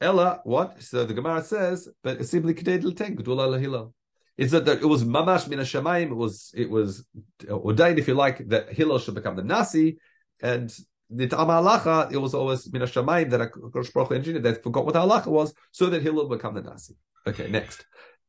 Ella, 0.02 0.42
what? 0.46 0.82
So 0.82 1.06
the 1.06 1.14
Gemara 1.14 1.44
says, 1.44 1.88
but 2.04 2.26
simply 2.26 2.56
kedei 2.56 2.84
l'ten 2.84 3.16
gedula 3.16 3.60
Hillel 3.60 3.94
is 4.36 4.50
that 4.52 4.68
it 4.68 4.84
was 4.84 5.04
mamash 5.04 5.48
min. 5.48 5.60
It 5.60 6.16
was 6.16 6.52
it 6.56 6.72
was 6.72 7.06
ordained, 7.48 8.00
if 8.00 8.08
you 8.08 8.16
like, 8.16 8.50
that 8.50 8.74
Hillel 8.74 8.98
should 8.98 9.14
become 9.14 9.36
the 9.36 9.44
Nasi, 9.44 10.00
and 10.42 10.76
the 11.10 11.28
Halacha, 11.28 12.12
it 12.12 12.18
was 12.18 12.34
always 12.34 12.72
min 12.72 12.82
Shemaim 12.84 13.30
that 13.30 13.52
Kosh 13.74 13.90
Baruch 13.92 14.12
engineered. 14.12 14.44
They 14.44 14.54
forgot 14.56 14.86
what 14.86 14.94
the 14.94 15.02
Halacha 15.02 15.28
was, 15.28 15.54
so 15.72 15.88
that 15.88 16.02
Hillel 16.02 16.28
would 16.30 16.38
become 16.38 16.56
the 16.56 16.62
Nasi. 16.62 16.96
Okay, 17.28 17.48
next, 17.50 17.86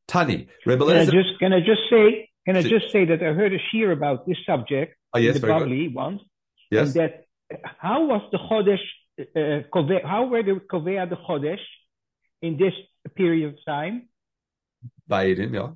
Tani. 0.07 0.47
Can 0.63 0.81
I 0.81 1.05
just 1.05 1.39
can 1.39 1.53
I 1.53 1.59
just 1.59 1.81
say 1.89 2.29
can 2.45 2.57
I 2.57 2.61
just 2.61 2.91
say 2.91 3.05
that 3.05 3.21
I 3.21 3.33
heard 3.33 3.53
a 3.53 3.59
shear 3.71 3.91
about 3.91 4.27
this 4.27 4.37
subject 4.45 4.95
oh, 5.13 5.19
yes, 5.19 5.35
in 5.35 5.41
the 5.41 5.47
Bavli 5.47 5.93
once, 5.93 6.21
yes. 6.71 6.87
and 6.87 6.93
that 6.95 7.25
how 7.79 8.05
was 8.05 8.21
the 8.31 8.37
Chodesh 8.37 8.85
uh, 9.19 10.07
how 10.07 10.25
were 10.27 10.43
the 10.43 10.59
Kovea 10.71 11.09
the 11.09 11.17
Chodesh 11.17 11.63
in 12.41 12.57
this 12.57 12.73
period 13.15 13.53
of 13.53 13.55
time? 13.65 14.09
By 15.07 15.27
Eden, 15.27 15.53
yeah. 15.53 15.69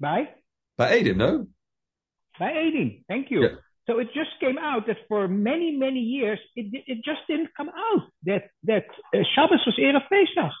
By? 0.00 0.28
By 0.76 0.98
Aiden, 0.98 1.16
no? 1.16 1.46
By 2.38 2.52
Aiden, 2.52 3.04
thank 3.08 3.30
you. 3.30 3.42
Yeah. 3.42 3.48
So 3.88 3.98
it 3.98 4.08
just 4.12 4.30
came 4.38 4.58
out 4.58 4.86
that 4.86 4.98
for 5.08 5.28
many, 5.28 5.74
many 5.74 6.00
years, 6.00 6.38
it, 6.54 6.66
it 6.86 6.98
just 7.04 7.20
didn't 7.26 7.48
come 7.56 7.70
out 7.70 8.02
that 8.24 8.50
that 8.64 8.84
uh, 9.14 9.20
Shabbos 9.34 9.60
was 9.64 9.76
Erev 9.80 10.02
Pesach. 10.10 10.52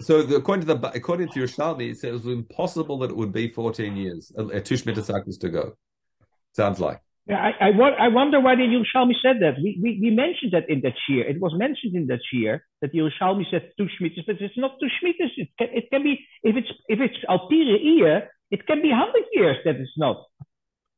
So 0.00 0.22
the, 0.22 0.36
according 0.36 0.66
to 0.66 0.74
the 0.74 0.90
according 0.92 1.28
to 1.28 1.40
Yerushalmi, 1.40 1.90
it 1.90 1.98
says 1.98 2.10
it 2.10 2.24
was 2.24 2.26
impossible 2.26 2.98
that 3.00 3.10
it 3.10 3.16
would 3.16 3.32
be 3.32 3.50
14 3.50 3.94
years, 3.94 4.32
a 4.36 4.60
two 4.60 4.76
Shemitah 4.76 5.04
cycles 5.04 5.36
to 5.38 5.50
go. 5.50 5.74
Sounds 6.52 6.80
like. 6.80 7.00
Yeah, 7.26 7.36
I, 7.36 7.68
I, 7.68 8.06
I 8.06 8.08
wonder 8.08 8.40
why 8.40 8.54
the 8.54 8.62
Yerushalmi 8.62 9.14
said 9.22 9.36
that. 9.40 9.56
We, 9.56 9.78
we, 9.82 9.98
we 10.00 10.10
mentioned 10.10 10.52
that 10.52 10.68
in 10.68 10.80
that 10.82 10.94
year. 11.08 11.26
It 11.26 11.40
was 11.40 11.54
mentioned 11.56 11.94
in 11.94 12.06
that 12.08 12.20
year 12.32 12.66
that 12.80 12.92
the 12.92 12.98
Yerushalmi 12.98 13.44
said 13.50 13.70
two 13.78 13.88
Shemitahs, 13.94 14.26
but 14.26 14.36
it's 14.40 14.58
not 14.58 14.72
two 14.80 14.88
Shemitahs. 14.96 15.32
It 15.36 15.48
can, 15.58 15.68
it 15.72 15.90
can 15.90 16.02
be, 16.02 16.20
if 16.42 16.56
it's, 16.56 16.68
if 16.86 17.00
it's 17.00 17.16
Alpire 17.28 17.78
year, 17.82 18.30
it 18.50 18.66
can 18.66 18.82
be 18.82 18.90
100 18.90 19.24
years 19.32 19.56
that 19.64 19.76
it's 19.76 19.96
not. 19.96 20.22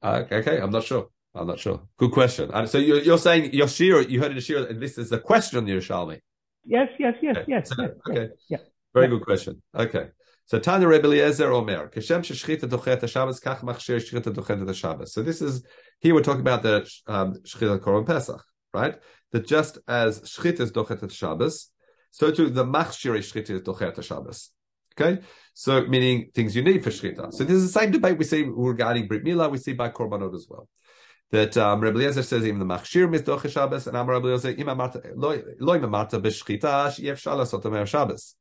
Uh, 0.02 0.24
okay, 0.30 0.60
I'm 0.60 0.70
not 0.70 0.84
sure. 0.84 1.08
I'm 1.36 1.46
not 1.46 1.58
sure. 1.58 1.82
Good 1.98 2.12
question. 2.12 2.50
And 2.52 2.68
so 2.68 2.78
you're, 2.78 3.00
you're 3.00 3.18
saying 3.18 3.50
Yoshira, 3.52 4.08
you 4.08 4.20
heard 4.20 4.32
it 4.32 4.38
Yoshira, 4.38 4.70
and 4.70 4.80
this 4.80 4.98
is 4.98 5.12
a 5.12 5.18
question 5.18 5.58
on 5.58 5.64
the 5.64 5.72
Yerushalmi. 5.72 6.20
Yes, 6.64 6.88
yes, 6.98 7.14
yes, 7.22 7.36
okay. 7.36 7.44
yes, 7.48 7.68
so, 7.68 7.82
yes. 7.82 7.90
Okay. 8.08 8.28
Yeah. 8.48 8.58
Very 8.92 9.06
yeah. 9.06 9.10
good 9.10 9.22
question. 9.24 9.62
Okay. 9.74 10.08
So 10.46 10.60
Tanya 10.60 10.86
Rebbe 10.86 11.06
Eliezer 11.06 11.50
Omer, 11.52 11.88
Keshem 11.88 12.20
shechita 12.20 12.68
dochet 12.68 13.08
Shabbos, 13.08 13.40
kach 13.40 13.62
machshir 13.62 13.96
shechita 13.96 14.32
dochet 14.32 14.74
Shabbos. 14.74 15.12
So 15.12 15.22
this 15.22 15.42
is 15.42 15.64
here 16.00 16.14
we're 16.14 16.22
talking 16.22 16.40
about 16.40 16.62
the 16.62 16.88
um, 17.08 17.34
shechita 17.44 17.80
Korban 17.80 18.06
Pesach, 18.06 18.42
right? 18.72 18.96
That 19.32 19.46
just 19.46 19.78
as 19.88 20.20
shechita 20.20 20.60
is 20.60 20.70
dochet 20.70 21.10
Shabbos, 21.10 21.70
so 22.12 22.30
too 22.30 22.48
the 22.48 22.64
machshir 22.64 23.16
shechita 23.18 23.50
is 23.50 23.62
dochet 23.62 24.02
Shabbos. 24.04 24.50
Okay, 24.98 25.20
so 25.52 25.84
meaning 25.86 26.30
things 26.32 26.54
you 26.54 26.62
need 26.62 26.84
for 26.84 26.90
shechita. 26.90 27.32
So 27.32 27.42
this 27.42 27.56
is 27.56 27.72
the 27.72 27.80
same 27.80 27.90
debate 27.90 28.16
we 28.16 28.24
see 28.24 28.44
regarding 28.44 29.08
Brit 29.08 29.24
Milah. 29.24 29.50
We 29.50 29.58
see 29.58 29.72
by 29.72 29.90
Korbanot 29.90 30.34
as 30.34 30.46
well. 30.48 30.68
That 31.32 31.56
um, 31.56 31.80
Rebbe 31.80 31.98
Eliezer 31.98 32.22
says 32.22 32.46
even 32.46 32.60
the 32.60 32.64
machshir 32.64 33.12
is 33.14 33.22
dochet 33.22 33.50
Shabbos, 33.50 33.86
and 33.86 33.96
Amar 33.96 34.14
Rebbe 34.14 34.28
Eliezer 34.28 34.50
im 34.50 34.68
amarta 34.68 35.02
loy 35.16 35.38
amarta 35.80 36.20
b'shechita 36.20 36.94
she'ef 36.94 37.22
shalas 37.22 37.52
otam 37.52 37.86
Shabbos. 37.86 38.36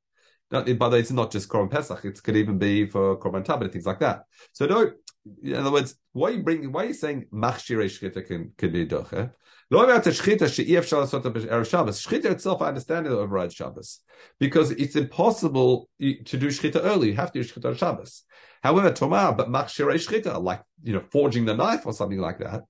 Not, 0.52 0.66
by 0.78 0.90
the 0.90 0.94
way, 0.94 1.00
it's 1.00 1.12
not 1.12 1.32
just 1.32 1.50
Korban 1.50 1.72
Pesach. 1.72 2.06
It 2.06 2.22
could 2.22 2.38
even 2.38 2.60
be 2.60 2.86
for 2.86 3.18
Korban 3.18 3.44
Tamid, 3.44 3.72
things 3.72 3.88
like 3.88 4.00
that. 4.00 4.26
So 4.52 4.68
don't, 4.68 4.94
in 5.42 5.56
other 5.56 5.72
words, 5.72 5.96
why 6.14 6.30
are 6.30 6.32
you 6.34 6.44
bringing, 6.44 6.72
why 6.72 6.84
are 6.84 6.88
you 6.88 6.94
saying 6.94 7.26
Machshirei 7.34 7.86
Shchita 7.86 8.26
can, 8.28 8.52
can 8.56 8.72
be 8.72 8.86
Doche? 8.86 9.32
Lo 9.72 9.84
about 9.84 10.04
Shchita 10.04 10.54
she'ef 10.54 10.88
shalasot 10.88 11.24
Erev 11.24 11.68
Shabbos. 11.68 12.06
Shchita 12.06 12.26
itself, 12.26 12.62
I 12.62 12.68
understand 12.68 13.08
it 13.08 13.12
overrides 13.12 13.56
Shabbos. 13.56 14.02
Because 14.40 14.70
it's 14.70 14.96
impossible 14.96 15.90
to 16.00 16.38
do 16.38 16.48
Shchita 16.50 16.80
early. 16.84 17.08
You 17.08 17.16
have 17.16 17.32
to 17.32 17.42
do 17.42 17.50
Shchita 17.50 17.66
on 17.66 17.76
Shabbos. 17.76 18.24
However, 18.62 18.92
Tomar, 18.92 19.34
but 19.34 19.50
Machshirei 19.50 19.96
Shchita, 19.96 20.40
like, 20.42 20.62
you 20.84 20.94
know, 20.94 21.02
forging 21.12 21.46
the 21.46 21.56
knife 21.56 21.88
or 21.88 21.94
something 21.94 22.20
like 22.20 22.38
that, 22.38 22.62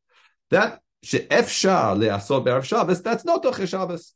that 0.55 0.79
she'ef 1.03 1.50
shar 1.50 1.95
le'asot 1.95 2.45
Erev 2.45 2.63
Shabbos, 2.63 3.01
that's 3.01 3.25
not 3.25 3.43
Doche 3.43 3.67
Shabbos. 3.67 4.13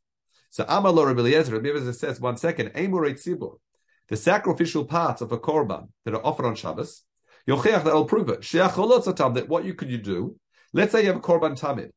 So 0.50 0.66
Amar 0.68 0.92
lo 0.94 1.04
Rabbi 1.04 1.20
Eliezer, 1.20 1.54
Rabbi 1.54 1.68
Eliezer 1.70 1.94
says, 1.94 2.20
one 2.20 2.38
second, 2.38 2.70
Amorei 2.70 3.14
Tzibur, 3.14 3.58
the 4.08 4.16
sacrificial 4.16 4.86
parts 4.86 5.22
of 5.22 5.34
a 5.34 5.38
korban 5.38 5.90
that 6.06 6.14
are 6.14 6.26
offered 6.26 6.46
on 6.46 6.56
Shabbos, 6.56 7.04
Yocheach, 7.48 7.84
that 7.84 7.94
will 7.94 8.06
prove 8.06 8.30
it. 8.30 8.42
Sheacholot 8.42 9.34
that 9.36 9.50
what 9.50 9.66
you 9.66 9.74
could 9.74 9.90
you 9.90 9.98
do? 9.98 10.38
Let's 10.72 10.94
say 10.94 11.02
you 11.02 11.08
have 11.08 11.18
a 11.18 11.20
korban 11.20 11.60
tamid 11.60 11.90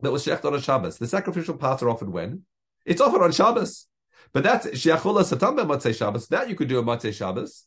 that 0.00 0.10
was 0.10 0.24
shecht 0.24 0.44
on 0.44 0.54
a 0.54 0.60
Shabbos. 0.60 0.96
The 0.96 1.06
sacrificial 1.06 1.54
parts 1.54 1.82
are 1.82 1.90
offered 1.90 2.10
when? 2.10 2.42
It's 2.86 3.00
offered 3.00 3.22
on 3.22 3.32
Shabbos. 3.32 3.86
But 4.32 4.42
that's 4.42 4.66
sheacholot 4.68 5.30
satam 5.30 5.58
Motzei 5.58 5.94
Shabbos. 5.94 6.28
That 6.28 6.48
you 6.48 6.54
could 6.54 6.68
do 6.68 6.78
on 6.78 6.84
Motzei 6.86 7.12
Shabbos. 7.12 7.66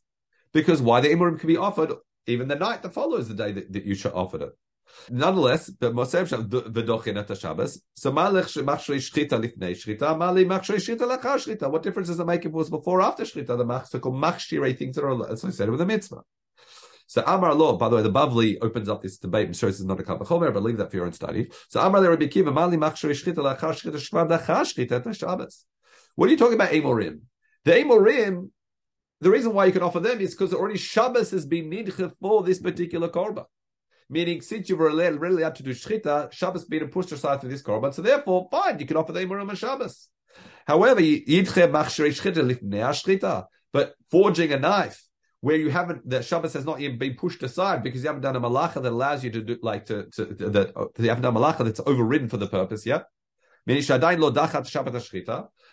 Because 0.53 0.81
why 0.81 1.01
the 1.01 1.09
Imorim 1.09 1.39
can 1.39 1.47
be 1.47 1.57
offered 1.57 1.93
even 2.25 2.47
the 2.47 2.55
night 2.55 2.81
that 2.81 2.93
follows 2.93 3.27
the 3.27 3.35
day 3.35 3.51
that, 3.51 3.71
that 3.71 3.85
you 3.85 3.95
offered 4.11 4.41
it. 4.41 4.57
Nonetheless, 5.09 5.67
the 5.79 5.91
Mosev 5.91 6.27
v'dochin 6.47 7.17
at 7.17 7.37
Shabbos. 7.37 7.81
So 7.95 8.11
malech 8.11 8.63
machshrei 8.63 8.97
shchita 8.97 9.39
lifnei 9.39 9.71
shchita, 9.71 10.17
mali 10.17 10.45
machshrei 10.45 10.77
shchita 10.77 11.01
lachar 11.01 11.35
shchita. 11.35 11.69
What 11.69 11.83
difference 11.83 12.07
does 12.07 12.19
it 12.19 12.25
make 12.25 12.41
if 12.41 12.47
it 12.47 12.53
was 12.53 12.69
before 12.69 12.99
or 12.99 13.03
after 13.03 13.23
shchita? 13.23 13.57
The 13.57 13.65
machshirei 13.65 14.77
things 14.77 14.95
that 14.95 15.03
are 15.03 15.31
associated 15.31 15.71
with 15.71 15.79
the 15.79 15.85
mitzvah. 15.85 16.21
So 17.07 17.23
Amar 17.25 17.53
Lo, 17.53 17.77
by 17.77 17.89
the 17.89 17.97
way, 17.97 18.01
the 18.01 18.11
Bavli 18.11 18.57
opens 18.61 18.89
up 18.89 19.03
this 19.03 19.19
debate. 19.19 19.45
and 19.45 19.55
shows 19.55 19.79
it's 19.79 19.83
not 19.83 19.99
a 19.99 20.03
Kabbalah 20.03 20.51
but 20.51 20.63
leave 20.63 20.77
that 20.77 20.89
for 20.89 20.97
your 20.97 21.05
own 21.05 21.13
study. 21.13 21.51
So 21.69 21.79
Amar 21.79 22.01
Le 22.01 22.09
Rabbi 22.09 22.27
Kiva, 22.27 22.51
Mali 22.51 22.77
machshrei 22.77 23.11
shchita 23.11 23.35
lachar 23.35 23.73
shchita 23.73 23.95
shvad 23.95 24.29
lachar 24.29 24.61
shchita 24.61 25.17
Shabbos. 25.17 25.65
What 26.15 26.29
are 26.29 26.31
you 26.31 26.37
talking 26.37 26.55
about, 26.55 26.71
Amorim? 26.71 27.19
The 27.63 27.73
Amorim 27.73 28.49
the 29.21 29.31
reason 29.31 29.53
why 29.53 29.65
you 29.65 29.71
can 29.71 29.81
offer 29.81 29.99
them 29.99 30.19
is 30.19 30.35
because 30.35 30.53
already 30.53 30.77
Shabbos 30.77 31.31
has 31.31 31.45
been 31.45 31.69
nidche 31.69 32.11
for 32.19 32.43
this 32.43 32.59
particular 32.59 33.07
korban. 33.07 33.45
Meaning, 34.09 34.41
since 34.41 34.69
you 34.69 34.77
were 34.77 34.91
really 35.17 35.43
up 35.43 35.55
to 35.55 35.63
do 35.63 35.71
shchita, 35.71 36.31
Shabbos 36.31 36.65
being 36.65 36.87
pushed 36.89 37.11
aside 37.11 37.41
for 37.41 37.47
this 37.47 37.63
korban, 37.63 37.93
so 37.93 38.01
therefore, 38.01 38.47
fine, 38.51 38.79
you 38.79 38.85
can 38.85 38.97
offer 38.97 39.11
the 39.11 39.21
them 39.21 39.31
Urim 39.31 39.53
Shabbos. 39.55 40.09
However, 40.67 41.01
yidche 41.01 41.71
shchita 42.09 42.59
shchita, 42.89 43.45
but 43.73 43.95
forging 44.11 44.51
a 44.51 44.59
knife 44.59 45.03
where 45.41 45.57
you 45.57 45.69
haven't 45.69 46.09
the 46.09 46.23
Shabbos 46.23 46.53
has 46.53 46.65
not 46.65 46.79
even 46.81 46.97
been 46.97 47.13
pushed 47.15 47.43
aside 47.43 47.83
because 47.83 48.01
you 48.01 48.07
haven't 48.07 48.23
done 48.23 48.35
a 48.35 48.41
malacha 48.41 48.81
that 48.81 48.91
allows 48.91 49.23
you 49.23 49.29
to 49.29 49.41
do 49.41 49.57
like 49.61 49.85
to, 49.85 50.07
to, 50.13 50.25
to 50.33 50.49
that 50.49 50.75
uh, 50.75 50.85
you 50.97 51.09
haven't 51.09 51.21
done 51.21 51.35
a 51.35 51.39
malacha 51.39 51.63
that's 51.65 51.81
overridden 51.85 52.29
for 52.29 52.37
the 52.37 52.47
purpose. 52.47 52.83
Yeah. 52.83 53.03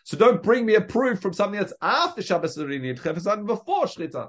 So 0.04 0.16
don't 0.16 0.42
bring 0.42 0.66
me 0.66 0.74
a 0.74 0.80
proof 0.80 1.20
from 1.20 1.32
something 1.32 1.60
that's 1.60 1.72
after 1.80 2.22
Shabbos 2.22 2.58
already 2.58 2.92
for 2.94 3.46
before 3.46 3.84
shchita. 3.86 4.28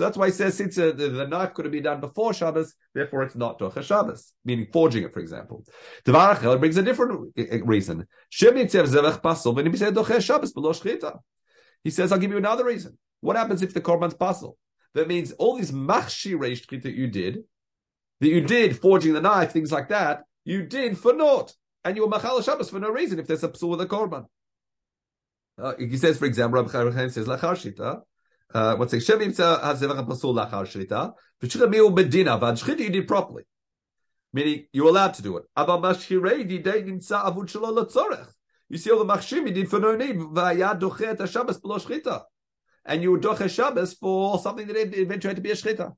So 0.00 0.04
that's 0.04 0.16
why 0.16 0.28
he 0.28 0.32
says 0.32 0.56
since 0.56 0.78
uh, 0.78 0.92
the, 0.96 1.10
the, 1.10 1.26
knife 1.26 1.52
could 1.52 1.66
have 1.66 1.72
been 1.72 1.82
done 1.82 2.00
before 2.00 2.32
Shabbos, 2.32 2.74
therefore 2.94 3.22
it's 3.22 3.36
not 3.36 3.58
Docha 3.58 3.82
Shabbos, 3.82 4.32
meaning 4.46 4.66
forging 4.72 5.02
it, 5.02 5.12
for 5.12 5.20
example. 5.20 5.62
Tavarachel 6.06 6.58
brings 6.58 6.78
a 6.78 6.82
different 6.82 7.34
uh, 7.38 7.42
uh, 7.42 7.58
reason. 7.66 8.06
He 8.30 8.46
says, 11.90 12.12
I'll 12.12 12.18
give 12.18 12.30
you 12.30 12.38
another 12.38 12.64
reason. 12.64 12.96
What 13.20 13.36
happens 13.36 13.60
if 13.60 13.74
the 13.74 13.82
korban's 13.82 14.14
pasul? 14.14 14.56
That 14.94 15.06
means 15.06 15.32
all 15.32 15.58
these 15.58 15.70
machshirei 15.70 16.82
that 16.82 16.94
you 16.94 17.06
did, 17.06 17.40
that 18.20 18.28
you 18.28 18.40
did 18.40 18.80
forging 18.80 19.12
the 19.12 19.20
knife, 19.20 19.52
things 19.52 19.70
like 19.70 19.90
that, 19.90 20.22
you 20.46 20.62
did 20.62 20.96
for 20.96 21.12
naught. 21.12 21.52
And 21.84 21.94
you 21.94 22.04
were 22.04 22.08
machal 22.08 22.40
Shabbos 22.40 22.70
for 22.70 22.80
no 22.80 22.88
reason 22.88 23.18
if 23.18 23.26
there's 23.26 23.44
a 23.44 23.50
psul 23.50 23.68
with 23.68 23.82
a 23.82 23.86
korban. 23.86 24.24
Uh, 25.58 25.74
he 25.78 25.98
says, 25.98 26.16
for 26.16 26.24
example, 26.24 26.62
Rabbi 26.62 26.90
Chaim 26.90 27.10
says, 27.10 27.26
Lachar 27.26 28.09
uh, 28.54 28.76
what's 28.76 28.92
it? 28.92 29.00
Shem 29.00 29.20
Yimtza 29.20 29.60
HaZevach 29.60 30.06
HaPasul 30.06 30.34
Lachar 30.34 30.66
Shrita, 30.66 31.12
V'shchita 31.42 31.72
Miu 31.72 31.94
Bedina, 31.94 32.40
V'ad 32.40 32.62
Shchita 32.62 32.80
you 32.80 32.90
did 32.90 33.08
properly. 33.08 33.44
Meaning, 34.32 34.66
you're 34.72 34.88
allowed 34.88 35.14
to 35.14 35.22
do 35.22 35.36
it. 35.38 35.44
Aba 35.56 35.78
Mashchirei 35.78 36.48
Didei 36.48 36.84
Nimtza 36.84 37.24
Avud 37.24 37.46
Shelo 37.46 37.74
L'Tzorech. 37.74 38.28
You 38.68 38.78
see 38.78 38.90
all 38.90 39.04
the 39.04 39.12
Machshim 39.12 39.46
you 39.48 39.54
did 39.54 39.68
for 39.68 39.80
no 39.80 39.96
need, 39.96 40.16
V'ayad 40.16 40.80
Doche 40.80 41.02
Et 41.02 41.18
HaShabbos 41.18 41.60
B'lo 41.60 41.84
Shchita. 41.84 42.22
And 42.84 43.02
you 43.02 43.16
Doche 43.18 43.48
Shabbos 43.50 43.94
for 43.94 44.38
something 44.38 44.66
that 44.66 44.76
eventually 44.76 45.30
had 45.30 45.36
to 45.36 45.42
be 45.42 45.50
a 45.50 45.54
Shchita. 45.54 45.94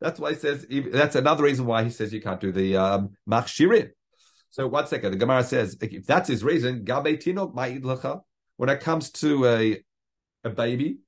That's 0.00 0.20
why 0.20 0.34
he 0.34 0.36
says, 0.36 0.66
that's 0.92 1.16
another 1.16 1.44
reason 1.44 1.64
why 1.64 1.84
he 1.84 1.90
says 1.90 2.12
you 2.12 2.20
can't 2.20 2.40
do 2.40 2.52
the 2.52 2.76
um, 2.76 3.10
Machshirim. 3.28 3.90
So 4.50 4.66
one 4.66 4.86
second, 4.86 5.12
the 5.12 5.16
Gemara 5.16 5.42
says, 5.44 5.76
if 5.80 6.06
that's 6.06 6.28
his 6.28 6.44
reason, 6.44 6.84
Gabe 6.84 7.18
Tinok 7.18 7.54
Ma'id 7.54 7.82
Lecha, 7.82 8.20
when 8.56 8.68
it 8.68 8.80
comes 8.80 9.10
to 9.12 9.46
a, 9.46 9.82
a 10.44 10.50
baby, 10.50 10.98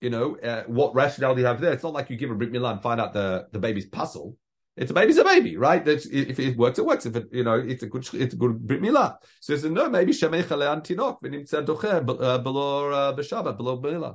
you 0.00 0.10
know, 0.10 0.36
uh, 0.38 0.64
what 0.66 0.94
rationale 0.94 1.34
do 1.34 1.40
you 1.40 1.46
have 1.46 1.60
there? 1.60 1.72
It's 1.72 1.82
not 1.82 1.92
like 1.92 2.10
you 2.10 2.16
give 2.16 2.30
a 2.30 2.34
Brit 2.34 2.52
Milah 2.52 2.72
and 2.72 2.82
find 2.82 3.00
out 3.00 3.12
the, 3.12 3.46
the 3.52 3.58
baby's 3.58 3.86
puzzle. 3.86 4.36
It's 4.76 4.92
a 4.92 4.94
baby's 4.94 5.18
a 5.18 5.24
baby, 5.24 5.56
right? 5.56 5.84
That's, 5.84 6.06
if 6.06 6.38
it 6.38 6.56
works, 6.56 6.78
it 6.78 6.86
works. 6.86 7.04
If 7.04 7.16
it, 7.16 7.26
you 7.32 7.42
know, 7.42 7.54
it's 7.54 7.82
a 7.82 7.86
good, 7.86 8.08
it's 8.14 8.34
a 8.34 8.36
good 8.36 8.64
Brit 8.64 8.80
Milah. 8.80 9.16
So 9.40 9.54
he 9.54 9.58
says, 9.58 9.70
no, 9.70 9.90
maybe 9.90 10.12
Shemei 10.12 10.44
Chalean 10.44 10.84
Tinok, 10.84 11.20
v'nimtzeh 11.20 11.66
docher, 11.66 12.22
uh, 12.22 12.38
below 12.38 12.90
uh, 12.90 13.16
b'Shabbat, 13.16 13.56
below 13.56 13.80
Milah. 13.80 14.14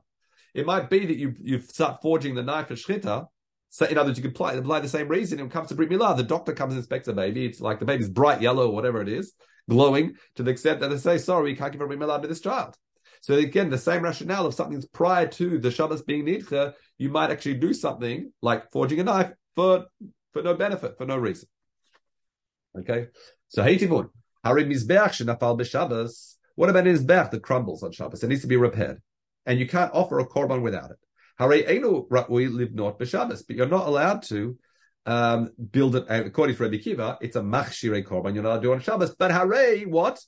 It 0.54 0.66
might 0.66 0.90
be 0.90 1.06
that 1.06 1.18
you, 1.18 1.34
you 1.42 1.60
start 1.60 2.02
forging 2.02 2.36
the 2.36 2.44
knife 2.44 2.68
for 2.68 2.76
Shchita, 2.76 3.28
so 3.74 3.88
in 3.88 3.98
other 3.98 4.10
words, 4.10 4.20
you 4.20 4.30
could 4.30 4.40
apply, 4.40 4.80
the 4.80 4.88
same 4.88 5.08
reason. 5.08 5.40
It 5.40 5.50
comes 5.50 5.70
to 5.70 5.76
Brit 5.76 5.90
Milah. 5.90 6.16
The 6.16 6.22
doctor 6.22 6.54
comes 6.54 6.74
and 6.74 6.78
inspects 6.78 7.08
a 7.08 7.14
baby. 7.14 7.48
It's 7.48 7.60
like 7.60 7.80
the 7.80 7.86
baby's 7.86 8.08
bright 8.08 8.40
yellow 8.40 8.68
or 8.70 8.74
whatever 8.76 9.02
it 9.02 9.10
is, 9.10 9.34
glowing 9.68 10.14
to 10.36 10.44
the 10.44 10.52
extent 10.52 10.80
that 10.82 10.92
they 10.92 10.98
say, 10.98 11.18
sorry, 11.18 11.46
we 11.46 11.56
can't 11.56 11.72
give 11.72 11.82
a 11.82 11.88
Brit 11.88 12.00
Milah 12.00 12.22
to 12.22 12.28
this 12.28 12.40
child. 12.40 12.78
So 13.24 13.36
again, 13.36 13.70
the 13.70 13.78
same 13.78 14.02
rationale 14.02 14.46
of 14.46 14.54
something's 14.54 14.86
prior 14.86 15.28
to 15.28 15.58
the 15.58 15.72
Shabbos 15.72 16.02
being 16.02 16.26
nidcha, 16.26 16.74
you 16.98 17.10
might 17.10 17.32
actually 17.32 17.54
do 17.54 17.74
something 17.74 18.34
like 18.42 18.70
forging 18.70 19.00
a 19.00 19.06
knife 19.06 19.32
for 19.56 19.86
for 20.34 20.42
no 20.42 20.56
benefit, 20.56 20.98
for 20.98 21.06
no 21.06 21.16
reason. 21.16 21.48
Okay, 22.78 23.08
so 23.48 23.64
Heitivun, 23.64 24.10
Hari 24.44 24.66
Mizbeach 24.66 25.24
Shenafal 25.24 25.58
b'Shabbos. 25.58 26.36
What 26.56 26.70
about 26.70 26.86
an 26.86 26.98
Mizbeach 26.98 27.32
that 27.32 27.42
crumbles 27.42 27.82
on 27.82 27.94
Shabbos? 27.94 28.24
It 28.24 28.28
needs 28.28 28.42
to 28.42 28.48
be 28.48 28.58
repaired, 28.58 29.02
and 29.46 29.58
you 29.58 29.70
can't 29.70 29.94
offer 29.94 30.20
a 30.20 30.28
korban 30.28 30.62
without 30.62 30.92
it. 30.92 30.98
Hari 31.40 31.66
Einu 31.66 32.06
live 32.10 32.76
not 32.76 33.00
b'Shabbos, 33.00 33.44
but 33.48 33.56
you're 33.56 33.68
not 33.68 33.88
allowed 33.88 34.24
to 34.24 34.58
um, 35.06 35.50
build 35.72 35.96
it. 35.96 36.04
According 36.10 36.58
to 36.58 36.64
Rabbi 36.64 36.80
Kiva, 36.80 37.20
it's 37.22 37.38
a 37.38 37.42
machshire 37.42 38.06
korban. 38.06 38.34
You're 38.34 38.44
not 38.44 38.50
allowed 38.50 38.56
to 38.58 38.62
do 38.64 38.74
on 38.74 38.82
Shabbos. 38.82 39.16
But 39.16 39.32
Hare, 39.32 39.88
what? 39.88 40.20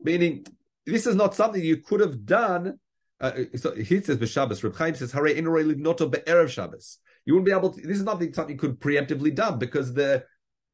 Meaning, 0.00 0.46
this 0.86 1.06
is 1.06 1.14
not 1.14 1.34
something 1.34 1.62
you 1.62 1.78
could 1.78 2.00
have 2.00 2.24
done. 2.24 2.78
Uh, 3.20 3.32
so 3.56 3.74
he 3.74 4.00
says 4.00 4.18
b'Shabbos. 4.18 4.64
Reb 4.64 4.76
Chaim 4.76 4.94
says 4.94 5.12
Hare 5.12 5.28
Eno 5.28 5.52
live 5.52 5.78
not 5.78 5.98
be'erev 5.98 6.48
Shabbos. 6.48 6.98
You 7.24 7.34
wouldn't 7.34 7.46
be 7.46 7.52
able 7.52 7.70
to. 7.70 7.80
This 7.80 7.98
is 7.98 8.04
not 8.04 8.20
something 8.34 8.54
you 8.54 8.58
could 8.58 8.80
preemptively 8.80 9.32
done 9.34 9.58
because 9.58 9.94
the 9.94 10.24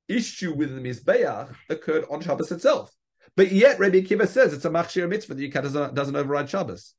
issue 0.09 0.55
with 0.55 0.75
the 0.75 0.81
mizbeach 0.81 1.55
occurred 1.69 2.07
on 2.11 2.21
Shabbos 2.21 2.51
itself. 2.51 2.95
But 3.37 3.53
yet, 3.53 3.79
Rabbi 3.79 4.01
Kiva 4.01 4.27
says 4.27 4.53
it's 4.53 4.65
a 4.65 4.71
machshir 4.71 5.09
mitzvah 5.09 5.35
that 5.35 5.43
you 5.43 5.51
can 5.51 5.63
doesn't, 5.63 5.95
doesn't 5.95 6.17
override 6.17 6.49
Shabbos. 6.49 6.95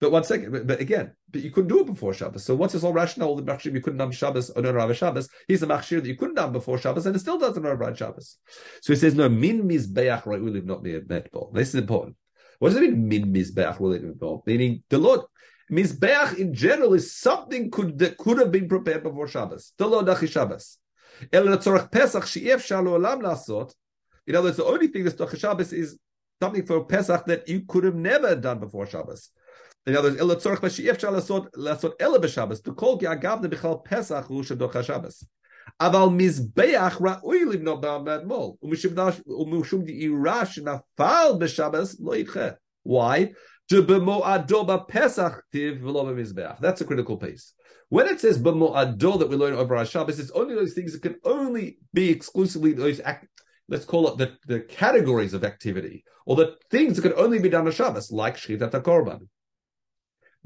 But 0.00 0.12
one 0.12 0.22
second, 0.22 0.52
but, 0.52 0.66
but, 0.66 0.80
again, 0.80 1.12
but 1.30 1.42
you 1.42 1.50
couldn't 1.50 1.68
do 1.68 1.80
it 1.80 1.86
before 1.86 2.14
Shabbos. 2.14 2.44
So 2.44 2.54
what's 2.54 2.72
his 2.72 2.82
whole 2.82 2.92
rationale? 2.92 3.34
The 3.34 3.42
machshir 3.42 3.72
you 3.74 3.80
couldn't 3.80 3.98
have 3.98 4.14
Shabbos 4.14 4.50
or 4.50 4.62
no 4.62 4.92
Shabbos. 4.92 5.28
He's 5.48 5.62
a 5.64 5.66
machshir 5.66 6.00
that 6.00 6.06
you 6.06 6.16
couldn't 6.16 6.38
have 6.38 6.52
before 6.52 6.78
Shabbos, 6.78 7.06
and 7.06 7.16
it 7.16 7.18
still 7.18 7.38
doesn't 7.38 7.66
override 7.66 7.98
Shabbos. 7.98 8.36
So 8.80 8.92
he 8.92 8.98
says 8.98 9.14
no 9.16 9.28
min 9.28 9.68
mizbeach 9.68 10.24
live 10.26 10.64
not 10.64 10.84
metbol. 10.84 11.52
This 11.52 11.70
is 11.70 11.74
important. 11.76 12.16
What 12.60 12.68
does 12.68 12.78
it 12.78 12.96
mean 12.96 13.08
min 13.08 13.32
mizbeach 13.34 13.78
metbol? 13.78 14.46
Meaning 14.46 14.84
the 14.88 14.98
Lord 14.98 15.22
mizbeach 15.70 16.38
in 16.38 16.54
general 16.54 16.94
is 16.94 17.16
something 17.16 17.68
could 17.68 17.98
that 17.98 18.18
could 18.18 18.38
have 18.38 18.52
been 18.52 18.68
prepared 18.68 19.02
before 19.02 19.26
Shabbos. 19.26 19.72
The 19.78 19.86
Lord 19.86 20.06
dachi 20.06 20.28
Shabbos. 20.30 20.78
In 21.32 21.38
other 21.38 21.50
words, 21.50 21.64
the 24.56 24.64
only 24.64 24.86
thing 24.86 25.04
that's 25.04 25.38
Shabbos 25.40 25.72
is 25.72 25.98
something 26.40 26.64
for 26.64 26.84
Pesach 26.84 27.26
that 27.26 27.48
you 27.48 27.62
could 27.66 27.82
have 27.82 27.96
never 27.96 28.36
done 28.36 28.60
before 28.60 28.86
Shabbos. 28.86 29.30
In 29.88 29.96
other 29.96 30.10
words, 30.10 30.20
ela 30.20 30.36
tzorach 30.36 30.60
b'she'ef 30.60 31.00
shal 31.00 31.14
lasot 31.14 31.50
lasot 31.56 31.94
ela 31.98 32.20
b'Shabbos 32.20 32.62
to 32.62 32.72
agav 32.72 33.40
the 33.40 33.48
b'chal 33.48 33.82
Pesach 33.82 34.26
hu 34.26 34.42
shedocha 34.42 34.84
Shabbos. 34.84 35.26
Aval 35.80 36.12
mizbeach 36.14 36.98
ra'ui 36.98 37.46
livno 37.46 37.80
ba'amad 37.80 38.26
mol 38.26 38.58
umushum 38.62 39.86
di'ira 39.86 40.42
shenafal 40.44 41.40
b'Shabbos 41.40 41.96
lo 42.00 42.12
yitche. 42.12 42.56
Why? 42.82 43.32
Pesach 43.70 45.42
tiv 45.52 46.60
That's 46.60 46.80
a 46.82 46.84
critical 46.84 47.16
piece. 47.16 47.54
When 47.88 48.08
it 48.08 48.20
says 48.20 48.38
b'mo'ado 48.38 49.18
that 49.18 49.30
we 49.30 49.36
learn 49.36 49.54
over 49.54 49.74
our 49.74 49.86
Shabbos, 49.86 50.18
it's 50.18 50.30
only 50.32 50.54
those 50.54 50.74
things 50.74 50.92
that 50.92 51.00
can 51.00 51.16
only 51.24 51.78
be 51.94 52.10
exclusively 52.10 52.74
those 52.74 53.00
act, 53.00 53.26
let's 53.70 53.86
call 53.86 54.08
it 54.08 54.18
the, 54.18 54.36
the 54.46 54.60
categories 54.60 55.32
of 55.32 55.44
activity, 55.44 56.04
or 56.26 56.36
the 56.36 56.56
things 56.70 56.96
that 56.96 57.02
can 57.08 57.14
only 57.14 57.38
be 57.38 57.48
done 57.48 57.64
on 57.64 57.72
Shabbos, 57.72 58.12
like 58.12 58.36
Shchitat 58.36 58.72
HaKorban. 58.72 59.26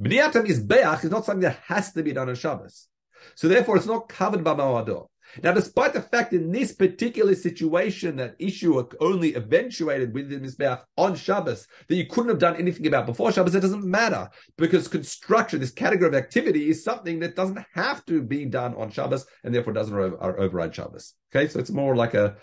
Bniyat 0.01 0.33
Mizbeach 0.33 1.05
is 1.05 1.11
not 1.11 1.25
something 1.25 1.43
that 1.43 1.59
has 1.67 1.93
to 1.93 2.03
be 2.03 2.13
done 2.13 2.29
on 2.29 2.35
Shabbos. 2.35 2.89
So 3.35 3.49
therefore, 3.49 3.77
it's 3.77 3.87
not 3.87 4.09
covered 4.09 4.43
by 4.43 4.55
Ma'ado. 4.55 5.07
Now, 5.43 5.53
despite 5.53 5.95
the 5.95 6.03
fact 6.03 6.35
in 6.35 6.53
this 6.53 6.73
particular 6.73 7.35
situation 7.35 8.17
that 8.17 8.37
issue 8.39 8.87
only 9.01 9.35
eventuated 9.35 10.13
with 10.13 10.29
the 10.29 10.39
Mizbeach 10.39 10.83
on 10.99 11.15
Shabbos, 11.15 11.67
that 11.89 11.95
you 11.95 12.07
couldn't 12.07 12.29
have 12.29 12.39
done 12.39 12.57
anything 12.57 12.87
about 12.87 13.07
before 13.07 13.33
Shabbos, 13.33 13.55
it 13.55 13.61
doesn't 13.61 13.85
matter 13.85 14.29
because 14.59 14.89
construction, 14.89 15.61
this 15.61 15.71
category 15.71 16.09
of 16.09 16.15
activity, 16.15 16.69
is 16.69 16.85
something 16.85 17.21
that 17.21 17.37
doesn't 17.37 17.65
have 17.75 18.05
to 18.07 18.21
be 18.21 18.45
done 18.45 18.75
on 18.75 18.91
Shabbos 18.91 19.25
and 19.45 19.55
therefore 19.55 19.73
doesn't 19.73 19.95
override 19.95 20.75
Shabbos. 20.75 21.15
Okay, 21.35 21.49
so 21.49 21.59
it's 21.59 21.71
more 21.71 21.97
like 21.97 22.13
a 22.15 22.37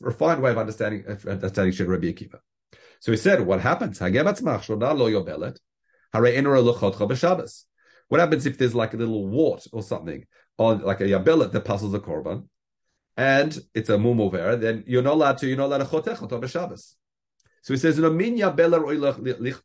refined 0.00 0.42
way 0.42 0.50
of 0.50 0.58
understanding 0.58 1.04
understanding 1.06 1.88
Rabbi 1.88 2.12
Akiva. 2.12 2.40
So 3.00 3.12
he 3.12 3.16
said, 3.16 3.40
what 3.46 3.60
happens? 3.60 3.98
What 8.08 8.20
happens 8.20 8.46
if 8.46 8.58
there's 8.58 8.74
like 8.74 8.94
a 8.94 8.96
little 8.96 9.26
wart 9.26 9.66
or 9.72 9.82
something 9.82 10.24
on 10.58 10.82
like 10.82 11.00
a 11.00 11.04
yabelet 11.04 11.52
that 11.52 11.64
passes 11.64 11.92
the 11.92 12.00
korban, 12.00 12.48
and 13.16 13.58
it's 13.74 13.88
a 13.88 13.96
mumovera? 13.96 14.60
Then 14.60 14.84
you're 14.86 15.02
not 15.02 15.14
allowed 15.14 15.38
to. 15.38 15.46
You're 15.46 15.56
not 15.56 15.66
allowed 15.66 15.78
to 15.78 15.84
chotech 15.84 16.22
on 16.22 16.28
b'Shabbos. 16.28 16.94
So 17.62 17.74
he 17.74 17.78
says, 17.78 17.98
"No 17.98 18.10
min 18.10 18.38
yabeler 18.38 18.80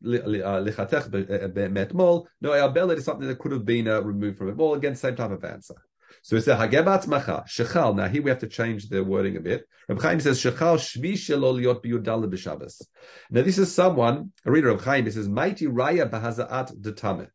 lichatech 0.01 1.09
metmol." 1.71 2.25
No, 2.41 2.49
yabelet 2.49 2.97
is 2.97 3.05
something 3.05 3.27
that 3.27 3.37
could 3.37 3.51
have 3.51 3.65
been 3.65 3.87
uh, 3.87 4.01
removed 4.01 4.39
from 4.39 4.49
it. 4.49 4.57
Well, 4.57 4.73
again, 4.73 4.95
same 4.95 5.15
type 5.15 5.31
of 5.31 5.43
answer. 5.43 5.75
So 6.21 6.35
he 6.35 6.41
says, 6.41 6.57
Hagebat 6.57 7.07
macha, 7.07 7.43
shechal. 7.47 7.95
Now 7.95 8.07
here 8.07 8.21
we 8.21 8.29
have 8.29 8.39
to 8.39 8.47
change 8.47 8.89
the 8.89 9.03
wording 9.03 9.37
a 9.37 9.39
bit. 9.39 9.65
Reb 9.87 10.01
Chaim 10.01 10.19
says, 10.19 10.41
shechal 10.41 10.77
shvi 10.77 11.13
shelo 11.13 11.59
liot 11.59 11.83
biyudal 11.83 12.31
b'Shabbos. 12.31 12.81
Now 13.29 13.41
this 13.41 13.57
is 13.57 13.73
someone, 13.73 14.31
a 14.45 14.51
reader 14.51 14.69
of 14.69 14.83
Chaim, 14.83 15.05
he 15.05 15.11
says, 15.11 15.27
mighty 15.27 15.67
raya 15.67 16.09
bahazaat 16.09 16.81
de 16.81 17.27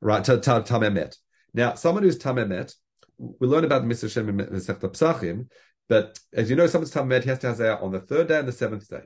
Right, 0.00 0.22
tamemet. 0.22 1.16
Now, 1.54 1.74
someone 1.74 2.02
who's 2.02 2.18
tamemet, 2.18 2.74
we 3.18 3.48
learn 3.48 3.64
about 3.64 3.86
Mitzvah 3.86 4.10
Shem 4.10 4.28
in 4.28 4.36
Masechta 4.36 4.92
Psachim, 4.92 5.48
but 5.88 6.18
as 6.32 6.50
you 6.50 6.56
know, 6.56 6.66
someone's 6.66 6.92
tamemet, 6.92 7.22
he 7.22 7.30
has 7.30 7.38
to 7.40 7.48
have 7.48 7.82
on 7.82 7.92
the 7.92 8.00
third 8.00 8.28
day 8.28 8.38
and 8.38 8.48
the 8.48 8.52
seventh 8.52 8.88
day. 8.88 9.04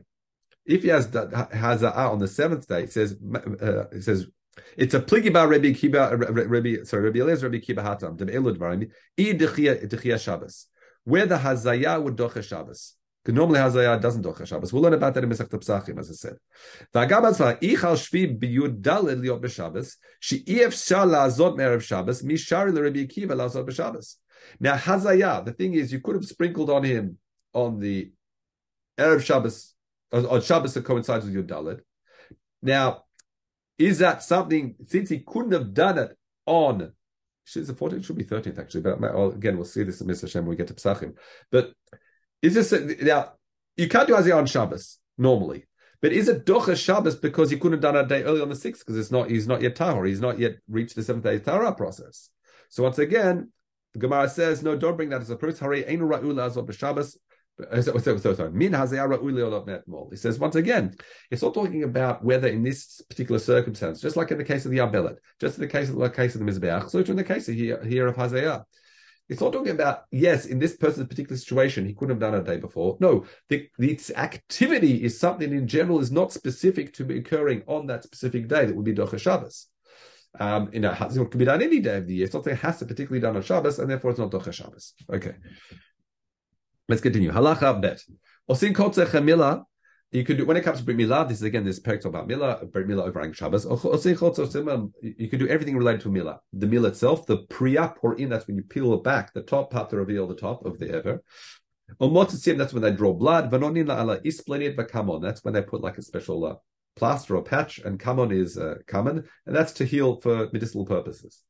If 0.66 0.82
he 0.82 0.88
has 0.88 1.09
haza'ah 1.09 2.11
on 2.11 2.18
the 2.18 2.28
seventh 2.28 2.66
day, 2.66 2.82
it 2.85 2.92
says, 2.92 3.16
uh, 3.35 3.87
it 3.92 4.02
says, 4.02 4.26
It's 4.76 4.95
a 4.95 5.00
pligi 5.00 5.33
bar 5.33 5.49
Rabbi 5.49 5.69
Kiba, 5.69 6.49
Rabbi, 6.49 6.83
sorry, 6.85 7.04
Rabbi 7.04 7.21
Eliezer, 7.21 7.49
Rabbi 7.49 7.64
Kiba 7.64 7.85
Hatam, 7.85 8.19
the 8.19 8.26
Elud 8.26 8.57
Varim, 8.57 8.90
I 9.19 9.23
Dechia 9.35 10.21
Shabbos, 10.21 10.66
where 11.04 11.26
the 11.26 11.37
Hazaya 11.37 12.02
would 12.02 12.16
doche 12.16 12.42
Shabbos. 12.42 12.95
Because 13.23 13.37
normally 13.37 13.61
Hazaya 13.61 14.00
doesn't 14.00 14.25
doche 14.25 14.47
Shabbos. 14.47 14.73
We'll 14.73 14.83
learn 14.83 14.95
about 14.95 15.14
that 15.14 15.23
in 15.23 15.30
Mesach 15.30 15.49
Psachim, 15.49 15.99
as 15.99 16.11
I 16.11 16.14
said. 16.14 16.37
V'agabas 16.95 17.38
va 17.38 17.59
ichal 17.61 17.97
shvi 17.97 18.38
biyud 18.38 18.80
daled 18.80 19.23
liot 19.23 19.40
b'Shabbos, 19.40 19.97
she 20.19 20.37
if 20.47 20.75
shal 20.75 21.07
la'azot 21.07 21.57
me'erev 21.57 21.83
Shabbos, 21.83 22.23
mishari 22.23 22.73
l'Rabbi 22.73 23.09
Kiva 23.09 23.35
la'azot 23.35 23.69
b'Shabbos. 23.69 24.16
Now 24.59 24.75
Hazaya, 24.75 25.45
the 25.45 25.52
thing 25.52 25.75
is, 25.75 25.92
you 25.92 26.00
could 26.00 26.16
have 26.16 26.25
sprinkled 26.25 26.71
on 26.71 26.83
him 26.83 27.19
on 27.52 27.78
the 27.78 28.11
erev 28.99 29.23
Shabbos, 29.23 29.75
on 30.12 30.40
Shabbos 30.42 30.75
that 30.75 30.85
coincides 30.85 31.25
with 31.25 31.35
your 31.35 31.45
daled. 31.45 31.80
Now, 32.62 33.04
is 33.81 33.99
that 33.99 34.23
something, 34.23 34.75
since 34.87 35.09
he 35.09 35.21
couldn't 35.21 35.53
have 35.53 35.73
done 35.73 35.97
it 35.97 36.17
on, 36.45 36.93
is 37.57 37.67
the 37.67 37.73
14th? 37.73 38.05
should 38.05 38.17
be 38.17 38.25
13th 38.25 38.59
actually, 38.59 38.83
but 38.83 38.99
again, 39.35 39.57
we'll 39.57 39.65
see 39.65 39.83
this 39.83 40.03
in 40.03 40.07
Mr. 40.07 40.23
Hashem 40.23 40.43
when 40.43 40.51
we 40.51 40.57
get 40.57 40.69
to 40.69 40.75
Pesachim. 40.75 41.15
But 41.51 41.73
is 42.43 42.55
this, 42.55 42.73
now, 43.01 43.33
you 43.77 43.89
can't 43.89 44.07
do 44.07 44.15
Azia 44.15 44.37
on 44.37 44.45
Shabbos, 44.45 44.99
normally. 45.17 45.65
But 46.03 46.13
is 46.13 46.29
it 46.29 46.45
Docha 46.45 46.77
Shabbos 46.77 47.17
because 47.17 47.51
he 47.51 47.57
couldn't 47.57 47.83
have 47.83 47.95
done 47.95 47.97
it 47.97 48.05
a 48.05 48.09
day 48.09 48.23
early 48.23 48.43
on 48.43 48.51
the 48.51 48.55
6th 48.55 48.81
because 48.81 48.99
it's 48.99 49.11
not, 49.11 49.31
he's 49.31 49.49
not 49.49 49.63
yet 49.63 49.77
Tahor, 49.77 50.07
he's 50.07 50.21
not 50.21 50.39
yet 50.39 50.57
reached 50.69 50.95
the 50.95 51.03
seventh 51.03 51.25
day 51.25 51.39
Tahara 51.39 51.75
process. 51.75 52.29
So 52.69 52.83
once 52.83 52.99
again, 52.99 53.51
the 53.95 53.99
Gemara 53.99 54.29
says, 54.29 54.63
no, 54.63 54.77
don't 54.77 54.97
bring 54.97 55.09
that 55.09 55.23
as 55.23 55.31
a 55.31 55.37
proof. 55.37 55.59
Hare 55.59 55.83
Ra'ula 55.83 56.51
Azot 56.51 56.73
Shabbos. 56.79 57.19
Uh, 57.71 57.76
He 60.11 60.17
says 60.17 60.38
once 60.38 60.55
again, 60.57 60.95
it's 61.31 61.43
not 61.43 61.55
talking 61.55 61.85
about 61.85 62.25
whether 62.25 62.49
in 62.49 62.62
this 62.62 63.00
particular 63.09 63.38
circumstance, 63.38 64.00
just 64.00 64.17
like 64.17 64.31
in 64.31 64.38
the 64.38 64.45
case 64.45 64.64
of 64.64 64.71
the 64.71 64.79
Arbelet, 64.79 65.17
just 65.40 65.57
in 65.59 65.62
the 65.62 65.69
case 65.69 65.88
of 65.88 65.97
the 65.97 66.11
case 66.11 66.35
of 66.35 66.40
the 66.40 66.50
Mizbeach, 66.50 66.90
so 66.90 66.99
in 66.99 67.17
the 67.17 67.25
case 67.25 67.49
of 67.49 67.55
here, 67.55 67.83
here 67.85 68.07
of 68.07 68.17
Hazayah. 68.17 68.64
It's 69.29 69.40
not 69.40 69.52
talking 69.52 69.71
about, 69.71 70.07
yes, 70.11 70.47
in 70.47 70.59
this 70.59 70.76
person's 70.76 71.07
particular 71.07 71.37
situation, 71.37 71.87
he 71.87 71.95
couldn't 71.95 72.17
have 72.17 72.21
done 72.21 72.35
it 72.35 72.40
a 72.40 72.43
day 72.43 72.57
before. 72.57 72.97
No, 72.99 73.26
the, 73.49 73.69
the 73.79 73.97
activity 74.17 75.05
is 75.05 75.21
something 75.21 75.52
in 75.52 75.69
general 75.69 76.00
is 76.00 76.11
not 76.11 76.33
specific 76.33 76.93
to 76.95 77.05
be 77.05 77.19
occurring 77.19 77.62
on 77.69 77.87
that 77.87 78.02
specific 78.02 78.49
day 78.49 78.67
that 78.67 78.75
would 78.75 78.85
be 78.85 78.93
Docha 78.93 79.21
Shabbos. 79.21 79.69
Um, 80.38 80.71
you 80.73 80.81
know, 80.81 80.90
it 80.93 81.31
can 81.31 81.38
be 81.38 81.45
done 81.45 81.62
any 81.62 81.79
day 81.79 81.99
of 81.99 82.09
the 82.09 82.14
year. 82.14 82.25
It's 82.25 82.35
not 82.35 82.43
that 82.45 82.52
it 82.52 82.59
has 82.59 82.81
to 82.81 82.87
particularly 82.87 83.21
done 83.21 83.37
on 83.37 83.43
Shabbos, 83.43 83.79
and 83.79 83.88
therefore 83.88 84.11
it's 84.11 84.21
not 84.21 84.33
Docha 84.33 84.52
Shabbos. 84.52 84.95
Okay. 85.12 85.35
Let's 86.90 87.02
continue. 87.02 87.30
Halacha 87.30 87.80
bet. 87.80 88.02
Osin 88.50 88.75
kotzech 88.75 89.12
milah. 89.23 89.62
You 90.11 90.25
can 90.25 90.37
do 90.37 90.44
when 90.44 90.56
it 90.56 90.62
comes 90.62 90.78
to 90.80 90.85
brit 90.85 90.97
milah. 90.97 91.28
This 91.28 91.38
is 91.38 91.44
again 91.44 91.64
this 91.64 91.78
parak 91.78 92.04
about 92.04 92.28
milah, 92.28 92.68
brit 92.73 92.88
milah 92.88 93.06
over 93.06 93.32
Shabbos. 93.32 93.64
You 95.00 95.28
can 95.28 95.38
do 95.38 95.47
everything 95.47 95.76
related 95.76 96.00
to 96.00 96.09
milah. 96.09 96.40
The 96.52 96.66
milah 96.66 96.88
itself, 96.88 97.26
the 97.26 97.44
priya 97.49 97.94
pour 97.97 98.16
in. 98.16 98.28
That's 98.28 98.49
when 98.49 98.56
you 98.56 98.64
peel 98.64 98.97
back, 98.97 99.32
the 99.32 99.42
top 99.42 99.70
part 99.70 99.90
to 99.90 99.99
reveal 99.99 100.26
the 100.26 100.35
top 100.35 100.66
of 100.66 100.80
the 100.80 100.90
ever. 100.90 101.23
Omotzim. 102.00 102.59
That's 102.59 102.73
when 102.73 102.82
they 102.82 102.90
draw 102.90 103.12
blood. 103.12 103.52
Vanonin 103.52 103.87
la'ala 103.87 104.20
isplenit 104.25 104.75
v'kamon. 104.75 105.23
That's 105.23 105.44
when 105.44 105.54
they 105.54 105.62
put 105.62 105.82
like 105.82 105.97
a 105.97 106.02
special 106.02 106.44
uh, 106.44 106.56
plaster 106.97 107.37
or 107.37 107.44
patch, 107.44 107.78
and 107.78 108.00
kamon 108.00 108.32
is 108.37 108.59
uh, 108.59 108.78
common, 108.88 109.28
and 109.47 109.54
that's 109.54 109.75
to 109.75 109.85
heal 109.85 110.16
for 110.20 110.49
medicinal 110.52 110.85
purposes. 110.85 111.44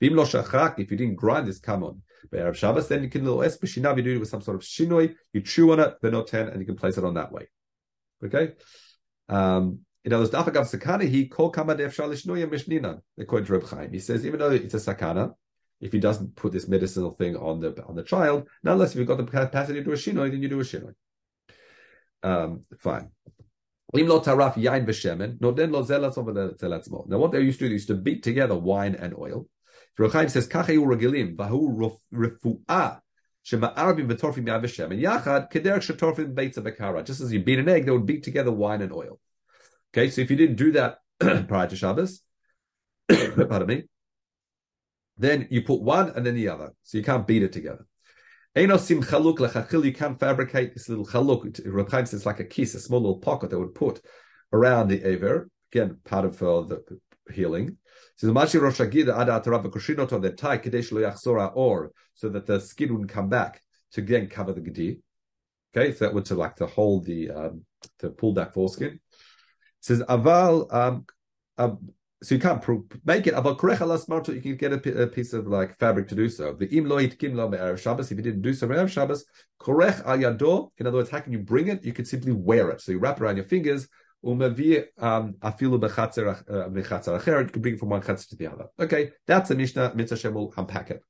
If 0.00 0.12
you 0.12 0.96
didn't 0.96 1.16
grind 1.16 1.48
this 1.48 1.58
kamon, 1.58 2.02
Erev 2.32 2.54
Shabbos, 2.54 2.88
then 2.88 3.02
you 3.02 3.08
can 3.08 3.24
little 3.24 3.42
es 3.42 3.58
b'shinav, 3.58 3.96
you 3.96 4.02
do 4.02 4.16
it 4.16 4.18
with 4.18 4.28
some 4.28 4.42
sort 4.42 4.56
of 4.56 4.62
shinoi, 4.62 5.14
you 5.32 5.40
chew 5.40 5.72
on 5.72 5.80
it, 5.80 6.26
ten, 6.26 6.48
and 6.48 6.60
you 6.60 6.66
can 6.66 6.76
place 6.76 6.98
it 6.98 7.04
on 7.04 7.14
that 7.14 7.32
way. 7.32 7.48
Okay? 8.24 8.52
Um, 9.28 9.80
in 10.04 10.12
other 10.12 10.24
words, 10.24 10.34
dafagav 10.34 10.74
sakana, 10.74 11.08
he 11.08 11.28
called 11.28 11.54
kama 11.54 11.74
def 11.74 11.96
shalishnoya 11.96 12.46
mishnina, 12.46 13.00
according 13.18 13.46
to 13.46 13.52
Reb 13.52 13.68
Chaim. 13.68 13.92
He 13.92 13.98
says, 13.98 14.24
even 14.24 14.38
though 14.38 14.50
it's 14.50 14.74
a 14.74 14.78
sakana, 14.78 15.34
if 15.80 15.92
he 15.92 15.98
doesn't 15.98 16.34
put 16.34 16.52
this 16.52 16.66
medicinal 16.66 17.12
thing 17.12 17.36
on 17.36 17.60
the 17.60 17.84
on 17.86 17.94
the 17.94 18.02
child, 18.02 18.48
nonetheless, 18.62 18.92
if 18.92 18.98
you've 18.98 19.06
got 19.06 19.18
the 19.18 19.24
capacity 19.24 19.78
to 19.78 19.84
do 19.84 19.92
a 19.92 19.94
shinoi, 19.94 20.30
then 20.30 20.42
you 20.42 20.48
do 20.48 20.60
a 20.60 20.64
shinoi. 20.64 20.94
Um, 22.22 22.64
fine. 22.80 23.10
Now, 23.94 24.04
what 24.04 24.24
they 27.32 27.40
used 27.40 27.58
to 27.58 27.64
do, 27.64 27.68
they 27.68 27.72
used 27.72 27.88
to 27.88 27.94
beat 27.94 28.22
together 28.22 28.54
wine 28.54 28.94
and 28.94 29.14
oil. 29.16 29.46
Reb 29.98 30.12
Chaim 30.12 30.28
says, 30.28 30.46
Kache 30.46 30.68
uragilim, 30.68 31.36
vahu 31.36 31.98
refu'ah, 32.14 33.00
shema'arabim 33.44 34.08
v'torfim 34.08 34.46
yaveshem, 34.46 34.92
and 34.92 35.02
yachad, 35.02 35.50
kederek 35.50 35.82
shetorfim 35.82 36.34
beitza 36.34 36.58
bekara. 36.58 37.04
Just 37.04 37.20
as 37.20 37.32
you 37.32 37.40
beat 37.40 37.58
an 37.58 37.68
egg, 37.68 37.84
they 37.84 37.90
would 37.90 38.06
beat 38.06 38.22
together 38.22 38.52
wine 38.52 38.80
and 38.80 38.92
oil. 38.92 39.18
Okay, 39.92 40.08
so 40.10 40.20
if 40.20 40.30
you 40.30 40.36
didn't 40.36 40.56
do 40.56 40.72
that 40.72 40.98
prior 41.48 41.66
to 41.66 41.74
Shabbos, 41.74 42.22
pardon 43.08 43.66
me, 43.66 43.84
then 45.16 45.48
you 45.50 45.62
put 45.62 45.80
one 45.80 46.10
and 46.10 46.24
then 46.24 46.36
the 46.36 46.48
other. 46.48 46.72
So 46.84 46.98
you 46.98 47.04
can't 47.04 47.26
beat 47.26 47.42
it 47.42 47.52
together. 47.52 47.84
Enosim 48.56 49.04
chaluk 49.04 49.38
lechachil, 49.38 49.84
you 49.84 49.92
can't 49.92 50.18
fabricate 50.20 50.74
this 50.74 50.88
little 50.88 51.06
chaluk. 51.06 51.60
Reb 51.66 51.90
Chaim 51.90 52.06
says 52.06 52.20
it's 52.20 52.26
like 52.26 52.40
a 52.40 52.44
kiss, 52.44 52.74
a 52.74 52.80
small 52.80 53.00
little 53.00 53.18
pocket 53.18 53.50
that 53.50 53.58
would 53.58 53.74
put 53.74 54.00
around 54.52 54.88
the 54.88 55.02
aver. 55.02 55.48
Again, 55.72 55.98
part 56.04 56.24
of 56.24 56.42
uh, 56.42 56.62
the 56.62 57.00
healing. 57.32 57.78
So 58.20 58.32
that 58.32 58.48
the 62.46 62.60
skin 62.60 62.92
wouldn't 62.92 63.10
come 63.10 63.28
back 63.28 63.62
to 63.92 64.00
again 64.00 64.28
cover 64.28 64.52
the 64.52 64.60
Gedi. 64.60 65.00
Okay, 65.76 65.92
so 65.92 66.04
that 66.04 66.14
would 66.14 66.24
to 66.26 66.34
like 66.34 66.56
to 66.56 66.66
hold 66.66 67.04
the 67.04 67.30
um, 67.30 67.64
to 68.00 68.10
pull 68.10 68.34
that 68.34 68.54
foreskin. 68.54 68.94
It 68.94 69.00
says 69.80 70.02
Aval 70.02 70.74
um, 70.74 71.06
um 71.58 71.92
so 72.20 72.34
you 72.34 72.40
can't 72.40 72.60
make 73.04 73.28
it. 73.28 73.34
Aval 73.34 73.56
korech 73.56 73.80
alas 73.80 74.08
marto. 74.08 74.32
You 74.32 74.40
can 74.40 74.56
get 74.56 74.72
a, 74.72 75.02
a, 75.02 75.06
piece 75.06 75.32
of 75.32 75.46
like 75.46 75.78
fabric 75.78 76.08
to 76.08 76.16
do 76.16 76.28
so. 76.28 76.54
The 76.54 76.66
im 76.76 76.86
lo 76.86 76.96
itkin 76.96 77.36
lo 77.36 77.48
me'erev 77.48 77.78
Shabbos. 77.78 78.10
If 78.10 78.16
you 78.16 78.24
didn't 78.24 78.42
do 78.42 78.52
so 78.52 78.66
me'erev 78.66 78.88
Shabbos, 78.88 79.24
korech 79.60 80.04
al 80.04 80.18
yado. 80.18 80.72
In 80.78 80.88
other 80.88 80.96
words, 80.96 81.10
how 81.10 81.20
can 81.20 81.32
you 81.32 81.38
bring 81.38 81.68
it? 81.68 81.84
You 81.84 81.92
can 81.92 82.04
simply 82.04 82.32
wear 82.32 82.70
it. 82.70 82.80
So 82.80 82.90
you 82.90 82.98
wrap 82.98 83.18
it 83.18 83.22
around 83.22 83.36
your 83.36 83.46
fingers 83.46 83.88
You 84.22 84.36
can 84.36 84.54
bring 84.54 84.72
it 84.72 84.90
from 87.78 87.88
one 87.88 88.02
chatzer 88.02 88.28
to 88.28 88.36
the 88.36 88.50
other. 88.52 88.66
Okay, 88.80 89.12
that's 89.26 89.50
a 89.50 89.54
Mishnah. 89.54 89.92
Mitzvah 89.94 90.16
Shem 90.16 90.34
will 90.34 90.52
unpack 90.56 90.90
it. 90.90 91.02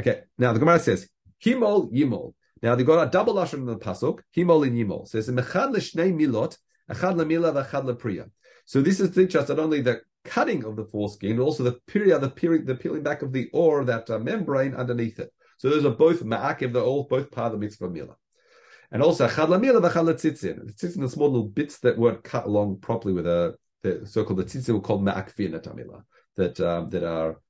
Okay, 0.00 0.22
now 0.36 0.52
the 0.52 0.58
Gemara 0.58 0.78
says 0.80 1.08
himol 1.44 1.92
yimol. 1.92 2.34
Now 2.62 2.74
they 2.74 2.84
got 2.84 3.06
a 3.06 3.10
double 3.10 3.34
lashon 3.34 3.54
in 3.54 3.66
the 3.66 3.76
pasuk 3.76 4.20
himol 4.36 4.66
and 4.66 4.76
yimol. 4.76 5.06
So 5.06 5.20
Says 5.20 5.32
mechad 5.32 5.70
l'shnei 5.70 6.12
milot, 6.12 6.58
echad 6.90 7.14
lemila 7.14 7.52
v'echad 7.52 7.84
lepriya. 7.84 8.30
So 8.64 8.82
this 8.82 8.98
is 8.98 9.14
teach 9.14 9.36
us 9.36 9.48
not 9.48 9.60
only 9.60 9.80
the 9.80 10.00
cutting 10.24 10.64
of 10.64 10.74
the 10.74 10.84
foreskin, 10.84 11.36
but 11.36 11.44
also 11.44 11.62
the 11.62 11.78
period, 11.86 12.20
the 12.20 12.30
peeling, 12.30 12.64
the 12.64 12.74
peeling 12.74 13.02
back 13.04 13.22
of 13.22 13.32
the 13.32 13.48
ore, 13.52 13.84
that 13.84 14.10
uh, 14.10 14.18
membrane 14.18 14.74
underneath 14.74 15.20
it. 15.20 15.32
So 15.58 15.70
those 15.70 15.84
are 15.84 15.90
both 15.90 16.24
ma'akiv, 16.24 16.72
they're 16.72 16.82
all 16.82 17.04
both 17.04 17.30
part 17.30 17.46
of 17.46 17.52
the 17.52 17.58
mitzvah 17.58 17.88
milah. 17.88 18.16
And 18.92 19.02
also 19.02 19.28
chad 19.28 19.48
lamila 19.48 19.80
v'chad 19.80 20.14
tzitzin. 20.14 20.74
Tzitzin 20.74 21.02
are 21.02 21.08
small 21.08 21.30
little 21.30 21.48
bits 21.48 21.78
that 21.80 21.98
weren't 21.98 22.22
cut 22.22 22.46
along 22.46 22.78
properly 22.78 23.12
with 23.12 23.26
a 23.26 23.56
the 23.82 24.06
so-called 24.06 24.38
the 24.38 24.44
tzitzin 24.44 24.74
were 24.74 24.80
called 24.80 25.04
ma'akfin 25.04 25.58
tamila 25.60 26.02
that 26.36 26.60
um, 26.60 26.90
that 26.90 27.04
are 27.04 27.40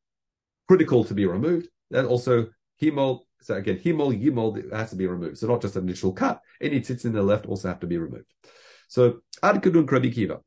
critical 0.69 1.05
to 1.05 1.15
be 1.15 1.27
removed. 1.27 1.69
And 1.93 2.07
also 2.07 2.49
hemol. 2.83 3.21
So 3.43 3.55
again, 3.55 3.79
hemol 3.79 4.21
yimol 4.21 4.73
has 4.73 4.91
to 4.91 4.97
be 4.97 5.07
removed. 5.07 5.39
So 5.39 5.47
not 5.47 5.63
just 5.63 5.77
an 5.77 5.85
initial 5.85 6.13
cut. 6.13 6.41
Any 6.61 6.81
tzitzin 6.81 7.07
in 7.07 7.13
the 7.13 7.23
left 7.23 7.47
also 7.47 7.69
have 7.69 7.81
to 7.81 7.87
be 7.87 7.99
removed. 7.99 8.33
So 8.89 9.21
ad 9.43 9.63
kedun 9.63 9.91
Rabbi 9.91 10.11
Kiva. 10.11 10.41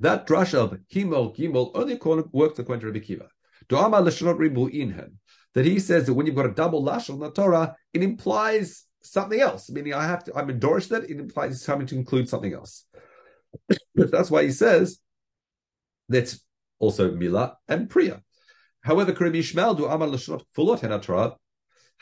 That 0.00 0.26
drush 0.26 0.54
of 0.54 0.78
hemol 0.92 1.36
yimol 1.36 1.72
only 1.74 1.98
works 2.32 2.58
according 2.58 2.80
to 2.80 2.86
Rabbi 2.86 3.00
Kiva. 3.00 3.28
Do'ama 3.68 4.04
l'shnot 4.04 4.38
ribu 4.38 4.70
inhen. 4.70 5.14
That 5.54 5.64
he 5.64 5.78
says 5.78 6.06
that 6.06 6.14
when 6.14 6.26
you've 6.26 6.36
got 6.36 6.46
a 6.46 6.52
double 6.52 6.82
lash 6.82 7.10
on 7.10 7.18
the 7.18 7.30
Torah, 7.30 7.74
it 7.92 8.02
implies 8.02 8.84
something 9.02 9.40
else. 9.40 9.70
Meaning, 9.70 9.94
I 9.94 10.06
have 10.06 10.24
to. 10.24 10.34
I'm 10.36 10.50
endorsed 10.50 10.90
that 10.90 11.04
it 11.04 11.18
implies 11.18 11.64
having 11.64 11.86
to 11.88 11.96
include 11.96 12.28
something 12.28 12.52
else. 12.52 12.84
That's 13.94 14.30
why 14.30 14.44
he 14.44 14.50
says 14.50 14.98
that's 16.08 16.40
also 16.78 17.12
Mila 17.12 17.56
and 17.68 17.90
Priya. 17.90 18.22
However, 18.82 19.12
Karim 19.12 19.34
Ishmael 19.34 19.74
do 19.74 19.86
Amar 19.86 20.08
Lashonot 20.08 20.42
Fulot 20.56 20.80
Henatra 20.80 21.36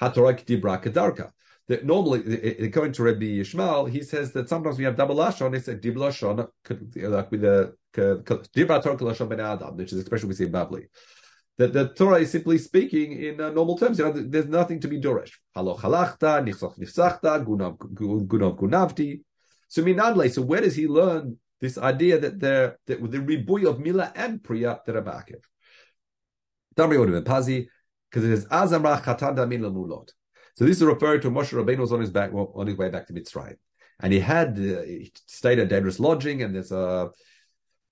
Hatorah 0.00 0.44
Dibra 0.44 0.82
Kedarka. 0.82 1.30
That 1.68 1.84
normally, 1.84 2.64
according 2.64 2.92
to 2.92 3.02
Rabbi 3.02 3.24
Yishmael, 3.24 3.90
he 3.90 4.02
says 4.02 4.32
that 4.34 4.48
sometimes 4.48 4.78
we 4.78 4.84
have 4.84 4.94
double 4.94 5.16
lashon. 5.16 5.52
It's 5.56 5.66
a 5.66 5.74
dib 5.74 5.96
lashon, 5.96 6.48
like 6.94 7.30
with 7.32 7.40
the 7.40 7.74
dibra 7.92 8.80
torah 8.80 8.96
lashon 8.96 9.28
ben 9.28 9.40
adam, 9.40 9.76
which 9.76 9.92
is 9.92 9.98
expression 9.98 10.28
we 10.28 10.36
see 10.36 10.44
in 10.44 10.52
Babli 10.52 10.86
that 11.58 11.72
the 11.72 11.88
Torah 11.88 12.20
is 12.20 12.30
simply 12.30 12.58
speaking 12.58 13.12
in 13.12 13.40
uh, 13.40 13.50
normal 13.50 13.78
terms. 13.78 13.98
You 13.98 14.04
know, 14.04 14.12
there's 14.12 14.46
nothing 14.46 14.80
to 14.80 14.88
be 14.88 15.00
doresh. 15.00 15.32
Haloch 15.56 15.80
halachta, 15.80 16.44
nifsach 16.44 16.78
nifsachta, 16.78 17.44
gunav 17.44 17.78
gunav 17.78 18.58
gunavti. 18.58 19.20
So 19.68 19.82
minadle. 19.82 20.30
So 20.30 20.42
where 20.42 20.60
does 20.60 20.76
he 20.76 20.86
learn 20.86 21.38
this 21.60 21.78
idea 21.78 22.18
that 22.18 22.38
there 22.38 22.78
that 22.86 23.00
the 23.10 23.18
ribuy 23.18 23.68
of 23.68 23.80
mila 23.80 24.12
and 24.14 24.42
priya 24.42 24.80
that 24.86 24.96
are 24.96 25.02
bakiv? 25.02 25.42
Damri 26.76 26.98
would 26.98 27.24
pazi 27.24 27.68
because 28.10 28.24
it 28.24 28.32
is 28.32 28.46
azamra 28.46 29.02
chatan 29.02 29.36
damin 29.36 29.60
lamulot. 29.60 30.10
So 30.56 30.64
this 30.64 30.78
is 30.78 30.84
referring 30.84 31.20
to 31.22 31.30
Moshe 31.30 31.52
Rabbeinu 31.52 31.78
was 31.78 31.92
on 31.92 32.00
his 32.00 32.10
back 32.10 32.32
on 32.32 32.66
his 32.66 32.76
way 32.76 32.88
back 32.88 33.06
to 33.06 33.12
Mitzrayim, 33.12 33.56
and 34.00 34.12
he 34.12 34.20
had 34.20 34.50
uh, 34.58 34.82
he 34.82 35.12
stayed 35.26 35.58
at 35.58 35.68
dangerous 35.68 36.00
lodging, 36.00 36.42
and 36.42 36.54
there's 36.54 36.72
a 36.72 37.10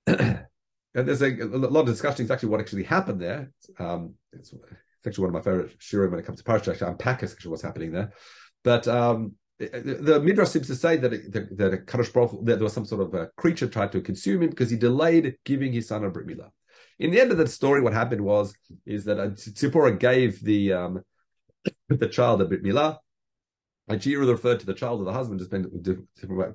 and 0.95 1.09
there's 1.09 1.23
a, 1.23 1.31
a, 1.31 1.47
lot 1.47 1.81
of 1.81 1.87
discussion 1.87 2.23
exactly 2.23 2.49
what 2.49 2.61
actually 2.61 2.85
happened 2.85 3.21
there. 3.21 3.51
Um, 3.79 4.15
it's, 4.33 4.53
it's, 4.53 5.07
actually 5.07 5.27
one 5.27 5.35
of 5.37 5.45
my 5.45 5.51
favorite 5.51 5.79
shiurim 5.79 6.11
when 6.11 6.21
it 6.21 6.27
comes 6.27 6.39
to 6.39 6.45
parasha. 6.45 6.71
Actually, 6.71 6.93
unpack 6.93 7.23
actually 7.23 7.51
what's 7.51 7.63
happening 7.63 7.93
there. 7.93 8.13
But 8.63 8.89
um, 8.89 9.33
the, 9.59 9.99
the 10.01 10.21
midrash 10.21 10.49
seems 10.49 10.69
to 10.69 10.77
say 10.77 10.97
that 10.97 11.11
that, 11.33 11.57
that 11.59 11.75
a 11.75 11.77
Kadosh 11.79 12.13
Baruch, 12.13 12.33
that 12.45 12.57
there 12.57 12.65
was 12.65 12.73
some 12.73 12.87
sort 12.87 13.03
of 13.03 13.15
a 13.15 13.29
creature 13.37 13.67
tried 13.67 13.93
to 13.93 14.01
consume 14.01 14.43
him 14.43 14.51
because 14.51 14.71
he 14.71 14.77
delayed 14.77 15.37
giving 15.45 15.73
his 15.73 15.89
son 15.89 16.05
a 16.05 16.11
brit 16.11 16.27
milah. 16.27 16.51
In 16.99 17.11
the 17.11 17.21
end 17.21 17.33
of 17.33 17.39
the 17.39 17.47
story, 17.47 17.81
what 17.81 17.93
happened 17.93 18.23
was 18.23 18.55
is 18.87 19.05
that 19.05 19.19
Tzipporah 19.19 19.99
gave 19.99 20.43
the 20.43 20.73
um, 20.73 21.03
the 21.89 22.09
child 22.09 22.41
a 22.41 22.47
brit 22.47 22.63
milah. 22.63 22.99
And 23.87 24.03
she 24.03 24.17
referred 24.17 24.61
to 24.61 24.67
the 24.67 24.73
child 24.73 25.01
of 25.01 25.07
the 25.07 25.13
husband, 25.13 25.41
just 25.41 25.51
been 25.51 25.69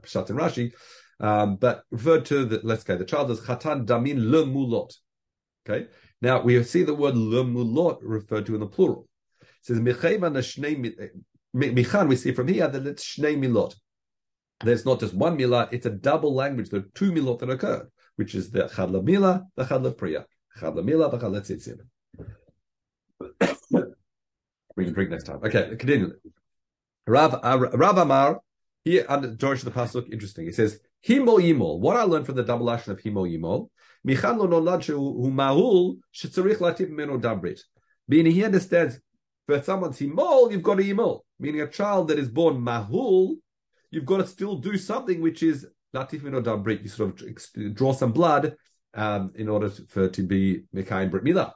shots 0.04 0.32
in 0.32 0.36
Rashi, 0.36 0.72
um, 1.20 1.58
but 1.58 1.84
referred 1.92 2.26
to 2.26 2.46
the 2.46 2.62
let's 2.64 2.84
go 2.84 2.98
the 2.98 3.06
child 3.06 3.30
as 3.32 3.42
chatan 3.42 3.86
damin 3.86 4.32
le 4.32 4.46
mulot. 4.46 4.96
Okay, 5.68 5.88
now 6.22 6.42
we 6.42 6.64
see 6.64 6.84
the 6.84 6.94
word 6.94 7.16
le 7.16 7.44
mulot 7.44 7.98
referred 8.02 8.46
to 8.46 8.54
in 8.54 8.62
the 8.62 8.68
plural. 8.68 9.08
It 9.42 9.48
says 9.62 9.80
michan. 9.80 10.22
We 12.08 12.16
see 12.16 12.32
from 12.32 12.48
here 12.48 12.68
that 12.68 12.88
it's 12.88 13.18
shnei 13.18 13.38
milot. 13.38 13.76
There's 14.64 14.86
not 14.86 15.00
just 15.00 15.14
one 15.14 15.38
milah; 15.38 15.70
it's 15.72 15.86
a 15.86 15.90
double 15.90 16.34
language. 16.34 16.70
There 16.70 16.82
are 16.82 16.90
two 16.96 17.12
milot 17.12 17.40
that 17.40 17.50
occur, 17.50 17.90
which 18.16 18.36
is 18.36 18.52
the 18.52 18.68
chad 18.68 18.90
milah, 18.90 19.46
the 19.56 19.66
chad 19.66 19.98
priya, 19.98 20.26
chad 20.60 20.74
milah, 20.74 21.12
the 21.12 21.18
chad 21.18 21.32
tzitzim. 21.44 21.80
We 24.76 24.86
can 24.86 24.94
drink 24.98 25.10
next 25.10 25.26
time. 25.26 25.40
Okay, 25.44 25.76
continue. 25.78 26.14
Rav, 27.08 27.40
uh, 27.44 27.58
Rav 27.74 27.98
Amar, 27.98 28.40
here 28.86 29.06
under 29.10 29.34
George 29.34 29.64
the 29.64 29.72
Pasuk, 29.72 30.12
interesting. 30.12 30.46
He 30.46 30.52
says, 30.52 30.80
Himol 31.08 31.42
Yimol. 31.42 31.80
What 31.80 31.98
I 31.98 32.04
learned 32.04 32.26
from 32.26 32.36
the 32.36 32.44
double 32.44 32.70
action 32.70 32.92
of 32.92 33.00
Himol 33.00 33.30
Yimol, 33.30 33.70
Michan 34.08 34.38
lo 34.38 34.48
nolad 34.48 34.86
hu 34.86 35.32
mahul 35.32 35.98
shetzarich 36.14 36.58
latif 36.58 36.90
meno 36.90 37.18
dabrit. 37.18 37.60
Meaning 38.08 38.34
he 38.34 38.44
understands, 38.44 39.00
for 39.46 39.62
someone's 39.62 40.00
Himol, 40.00 40.52
you've 40.52 40.64
got 40.64 40.80
a 40.80 40.84
Yimol. 40.84 41.22
Meaning 41.40 41.62
a 41.62 41.68
child 41.68 42.10
that 42.10 42.20
is 42.20 42.30
born 42.30 42.58
mahul, 42.58 43.36
you've 43.92 44.06
got 44.06 44.18
to 44.18 44.28
still 44.28 44.56
do 44.58 44.78
something 44.78 45.22
which 45.22 45.44
is 45.44 45.66
latif 45.96 46.24
meno 46.24 46.42
dabrit. 46.42 46.84
You 46.84 46.90
sort 46.90 47.22
of 47.22 47.76
draw 47.76 47.94
some 47.94 48.12
blood 48.12 48.56
um, 48.94 49.32
in 49.36 49.50
order 49.50 49.70
for 49.70 50.06
it 50.06 50.14
to 50.14 50.24
be 50.24 50.64
Mekayim 50.76 51.12
Brit 51.12 51.24
Milah. 51.24 51.54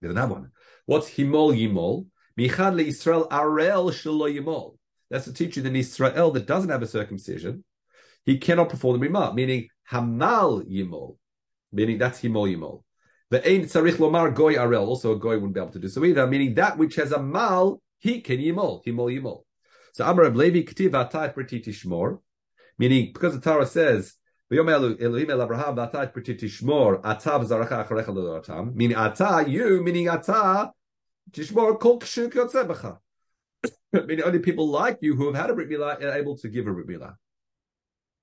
There's 0.00 0.12
another 0.12 0.34
one. 0.34 0.50
What's 0.86 1.08
Himol 1.10 1.56
Yimol? 1.56 2.06
Michad 2.38 2.82
Israel 2.82 3.28
Arel 3.30 3.92
Shelo 3.92 4.32
Yimol. 4.32 4.76
That's 5.10 5.24
to 5.24 5.30
the 5.30 5.36
teaching 5.36 5.66
in 5.66 5.76
Israel 5.76 6.30
that 6.32 6.46
doesn't 6.46 6.70
have 6.70 6.82
a 6.82 6.86
circumcision. 6.86 7.64
He 8.24 8.38
cannot 8.38 8.70
perform 8.70 9.00
the 9.00 9.06
Rimah, 9.06 9.34
meaning 9.34 9.68
Hamal 9.90 10.64
Yimol, 10.64 11.16
meaning 11.72 11.98
that's 11.98 12.20
Himol 12.20 12.48
Yimol. 12.54 12.82
The 13.30 13.46
Ein 13.46 13.62
Tzarich 13.62 13.96
Lomar 13.96 14.34
Goy 14.34 14.54
Arel, 14.54 14.86
also 14.86 15.12
a 15.12 15.18
Goy 15.18 15.34
wouldn't 15.34 15.54
be 15.54 15.60
able 15.60 15.72
to 15.72 15.78
do 15.78 15.88
so 15.88 16.04
either, 16.04 16.26
meaning 16.26 16.54
that 16.54 16.78
which 16.78 16.94
has 16.96 17.12
a 17.12 17.22
Mal, 17.22 17.80
he 17.98 18.20
can 18.20 18.38
Yimol, 18.38 18.84
Himol 18.84 19.12
Yimol. 19.12 19.42
So 19.92 20.04
Amar 20.04 20.30
Levi 20.30 20.62
Ktiv 20.62 20.90
Atayt 20.90 21.34
Pretiti 21.34 21.68
Shmor, 21.68 22.20
meaning 22.78 23.12
because 23.12 23.34
the 23.34 23.40
Torah 23.40 23.66
says, 23.66 24.14
meaning 24.50 24.68
Ata, 28.96 29.44
you, 29.48 29.82
meaning 29.82 30.08
Ata, 30.08 30.72
Tishmor 31.30 31.78
Kol 31.80 32.00
Kshuk 32.00 32.32
Yotzebecha. 32.32 32.98
Meaning 34.06 34.24
only 34.24 34.38
people 34.40 34.68
like 34.68 34.98
you 35.00 35.14
who 35.16 35.26
have 35.26 35.36
had 35.36 35.50
a 35.50 35.54
Brit 35.54 35.70
Milah 35.70 36.02
are 36.02 36.18
able 36.18 36.36
to 36.38 36.48
give 36.48 36.66
a 36.66 36.72
Brit 36.72 36.86
Milah. 36.86 37.14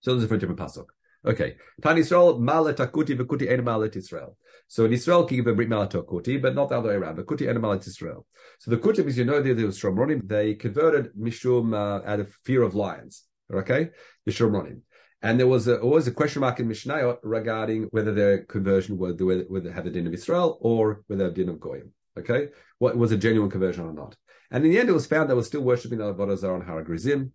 So 0.02 0.16
this 0.16 0.24
is 0.24 0.30
for 0.30 0.36
a 0.36 0.40
different 0.40 0.60
pasuk. 0.60 0.86
Okay. 1.26 1.56
Pan 1.82 1.98
Israel 1.98 2.40
malet 2.40 2.78
akuti 2.78 3.16
v'kuti 3.16 3.52
en 3.52 3.64
malet 3.64 3.96
Israel. 3.96 4.38
So 4.68 4.86
in 4.86 4.94
Israel 4.94 5.26
can 5.26 5.48
a 5.48 5.54
brit 5.54 5.70
malet 5.70 5.92
akuti, 5.92 6.42
but 6.42 6.56
not 6.56 6.70
the 6.70 6.78
other 6.78 6.90
way 6.90 6.96
around. 6.96 7.18
V'kuti 7.18 7.48
en 7.48 7.62
malet 7.62 7.86
Israel. 7.86 8.26
So 8.60 8.72
the 8.72 8.78
kutim, 8.78 9.08
as 9.08 9.18
you 9.18 9.26
know, 9.26 9.42
they, 9.42 9.54
they 9.54 9.64
were 9.64 9.70
Shomronim. 9.70 10.28
They 10.28 10.56
converted 10.56 11.14
mishum 11.14 11.74
uh, 11.74 12.08
out 12.10 12.20
of 12.20 12.34
fear 12.44 12.64
of 12.64 12.74
lions. 12.74 13.24
Okay, 13.54 13.90
the 14.26 14.32
Shomronim. 14.32 14.82
And 15.22 15.40
there 15.40 15.48
was 15.48 15.68
a, 15.68 15.80
always 15.80 16.08
a 16.08 16.12
question 16.12 16.40
mark 16.40 16.60
in 16.60 16.68
Mishnayot 16.68 17.20
regarding 17.22 17.84
whether 17.92 18.12
their 18.12 18.40
conversion 18.46 18.98
were 18.98 19.14
whether, 19.14 19.44
whether 19.44 19.72
had 19.72 19.84
the 19.84 19.92
din 19.92 20.08
of 20.08 20.14
Israel 20.14 20.58
or 20.62 21.04
whether 21.06 21.30
they 21.30 21.44
din 21.44 21.50
of 21.50 21.60
Goyim. 21.60 21.92
Okay, 22.18 22.50
what 22.80 22.98
was 22.98 23.12
a 23.12 23.18
genuine 23.18 23.52
conversion 23.52 23.86
or 23.86 23.94
not? 23.94 24.16
And 24.50 24.66
in 24.66 24.72
the 24.72 24.80
end, 24.80 24.90
it 24.90 24.94
was 24.94 25.06
found 25.06 25.30
they 25.30 25.34
were 25.36 25.44
still 25.44 25.62
worshipping 25.62 26.00
the 26.00 26.14
Avodah 26.14 26.38
Zarah 26.38 26.56
on 26.56 26.62
Har 26.62 26.84
Gerizim, 26.84 27.32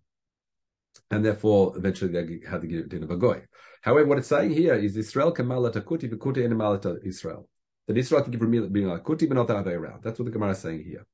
and 1.11 1.23
therefore 1.23 1.73
eventually 1.77 2.11
they 2.11 2.39
had 2.49 2.61
to 2.61 2.67
give 2.67 2.91
it 2.91 3.03
of 3.03 3.11
a 3.11 3.17
goy. 3.17 3.41
However, 3.81 4.07
what 4.07 4.17
it's 4.17 4.27
saying 4.27 4.51
here 4.51 4.75
is 4.75 4.97
Israel 4.97 5.31
can 5.31 5.47
malata 5.47 5.81
kuti 5.81 6.11
v'kuti 6.11 6.43
and 6.43 6.57
malata 6.57 6.97
Israel. 7.03 7.47
That 7.87 7.97
Israel 7.97 8.21
can 8.21 8.31
give 8.31 8.73
being 8.73 8.87
like 8.87 9.03
kuti, 9.03 9.27
but 9.27 9.35
not 9.35 9.47
the 9.47 9.55
other 9.55 9.71
way 9.71 9.75
around. 9.77 10.03
That's 10.03 10.19
what 10.19 10.25
the 10.25 10.31
Gemara 10.31 10.51
is 10.51 10.59
saying 10.59 10.83
here. 10.83 11.05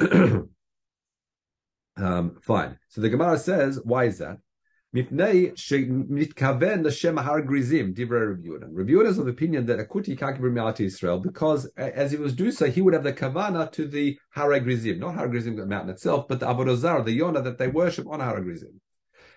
um, 1.96 2.38
fine. 2.42 2.78
So 2.88 3.00
the 3.00 3.08
Gemara 3.08 3.38
says, 3.38 3.78
why 3.84 4.04
is 4.04 4.18
that? 4.18 4.38
Mipnei 4.92 5.52
mitkaven 6.10 6.84
l'shem 6.84 7.16
har 7.16 7.42
grizim 7.42 7.94
divrei. 7.94 8.36
Rabbi 8.72 8.90
Yehuda 8.90 9.06
is 9.06 9.18
of 9.18 9.28
opinion 9.28 9.64
that 9.66 9.78
a 9.78 9.84
kuti 9.84 10.18
can't 10.18 10.40
give 10.40 10.74
to 10.74 10.84
Israel 10.84 11.20
because 11.20 11.66
as 11.76 12.10
he 12.10 12.16
was 12.16 12.34
doing 12.34 12.50
so, 12.50 12.66
he 12.66 12.80
would 12.80 12.94
have 12.94 13.04
the 13.04 13.12
kavana 13.12 13.70
to 13.70 13.86
the 13.86 14.18
har 14.34 14.58
grizim, 14.58 14.98
not 14.98 15.14
har 15.14 15.28
grizim, 15.28 15.54
the 15.54 15.64
mountain 15.64 15.90
itself, 15.90 16.26
but 16.26 16.40
the 16.40 16.46
avodah 16.46 17.04
the 17.04 17.16
yona 17.16 17.44
that 17.44 17.56
they 17.56 17.68
worship 17.68 18.08
on 18.08 18.18
har 18.18 18.40
grizim. 18.40 18.80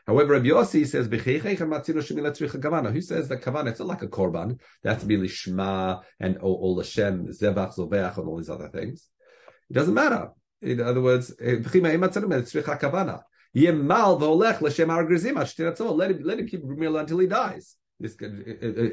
However, 0.08 0.34
Rabbi 0.34 0.48
Yossi 0.48 0.86
says, 0.88 1.06
Who 1.08 3.02
says 3.02 3.30
that 3.30 3.42
kavana, 3.42 3.70
it's 3.70 3.80
not 3.80 3.88
like 3.88 4.02
a 4.02 4.08
korban. 4.08 4.60
That's 4.82 5.04
be 5.04 5.18
lishma 5.18 6.02
and 6.20 6.38
all, 6.40 6.56
all 6.56 6.76
the 6.76 6.84
shem, 6.84 7.28
zevach, 7.28 7.78
zoveach, 7.78 8.18
and 8.18 8.28
all 8.28 8.38
these 8.38 8.50
other 8.50 8.70
things. 8.70 9.08
It 9.70 9.74
doesn't 9.74 9.94
matter. 9.94 10.32
In 10.62 10.82
other 10.82 11.02
words, 11.02 11.34
eh, 11.40 11.58
Yemal 13.56 14.20
v'olech 14.20 14.62
l'shem 14.62 14.90
grizim 15.06 15.36
Let 15.98 16.12
him 16.12 16.24
let 16.24 16.40
him 16.40 16.48
keep 16.48 16.64
Brumila 16.64 17.02
until 17.02 17.20
he 17.20 17.28
dies. 17.28 17.76
This 18.00 18.16
can, 18.16 18.44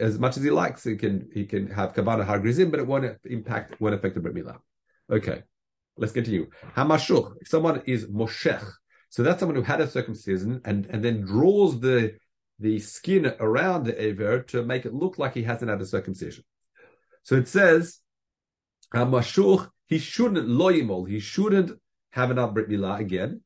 as 0.01 0.19
much 0.19 0.37
as 0.37 0.43
he 0.43 0.51
likes, 0.51 0.85
he 0.85 0.97
can 0.97 1.29
he 1.33 1.47
can 1.47 1.69
have 1.71 1.95
kavana 1.95 2.25
har 2.25 2.39
grizim, 2.39 2.71
but 2.71 2.81
it 2.81 2.87
won't 2.87 3.17
impact 3.25 3.81
won't 3.81 3.95
affect 3.95 4.15
the 4.15 4.21
brit. 4.21 4.47
Okay, 5.11 5.43
let's 5.97 6.13
continue. 6.13 6.51
Hamashuch. 6.77 7.37
If 7.41 7.49
someone 7.49 7.83
is 7.87 8.07
moshech, 8.07 8.65
so 9.09 9.23
that's 9.23 9.41
someone 9.41 9.57
who 9.57 9.63
had 9.63 9.81
a 9.81 9.89
circumcision 9.89 10.61
and 10.65 10.87
and 10.91 11.03
then 11.03 11.23
draws 11.23 11.81
the 11.81 12.17
the 12.59 12.79
skin 12.79 13.33
around 13.41 13.85
the 13.85 14.01
aver 14.01 14.43
to 14.43 14.63
make 14.63 14.85
it 14.85 14.93
look 14.93 15.19
like 15.19 15.33
he 15.33 15.43
hasn't 15.43 15.71
had 15.71 15.81
a 15.81 15.87
circumcision. 15.87 16.45
So 17.23 17.37
it 17.37 17.49
says, 17.49 18.01
Hamashuch. 18.95 19.71
He 19.87 19.99
shouldn't 19.99 20.47
loyimol. 20.47 21.09
He 21.09 21.19
shouldn't 21.19 21.73
have 22.11 22.31
an 22.31 22.53
brit 22.53 22.69
milah 22.69 23.01
again 23.01 23.41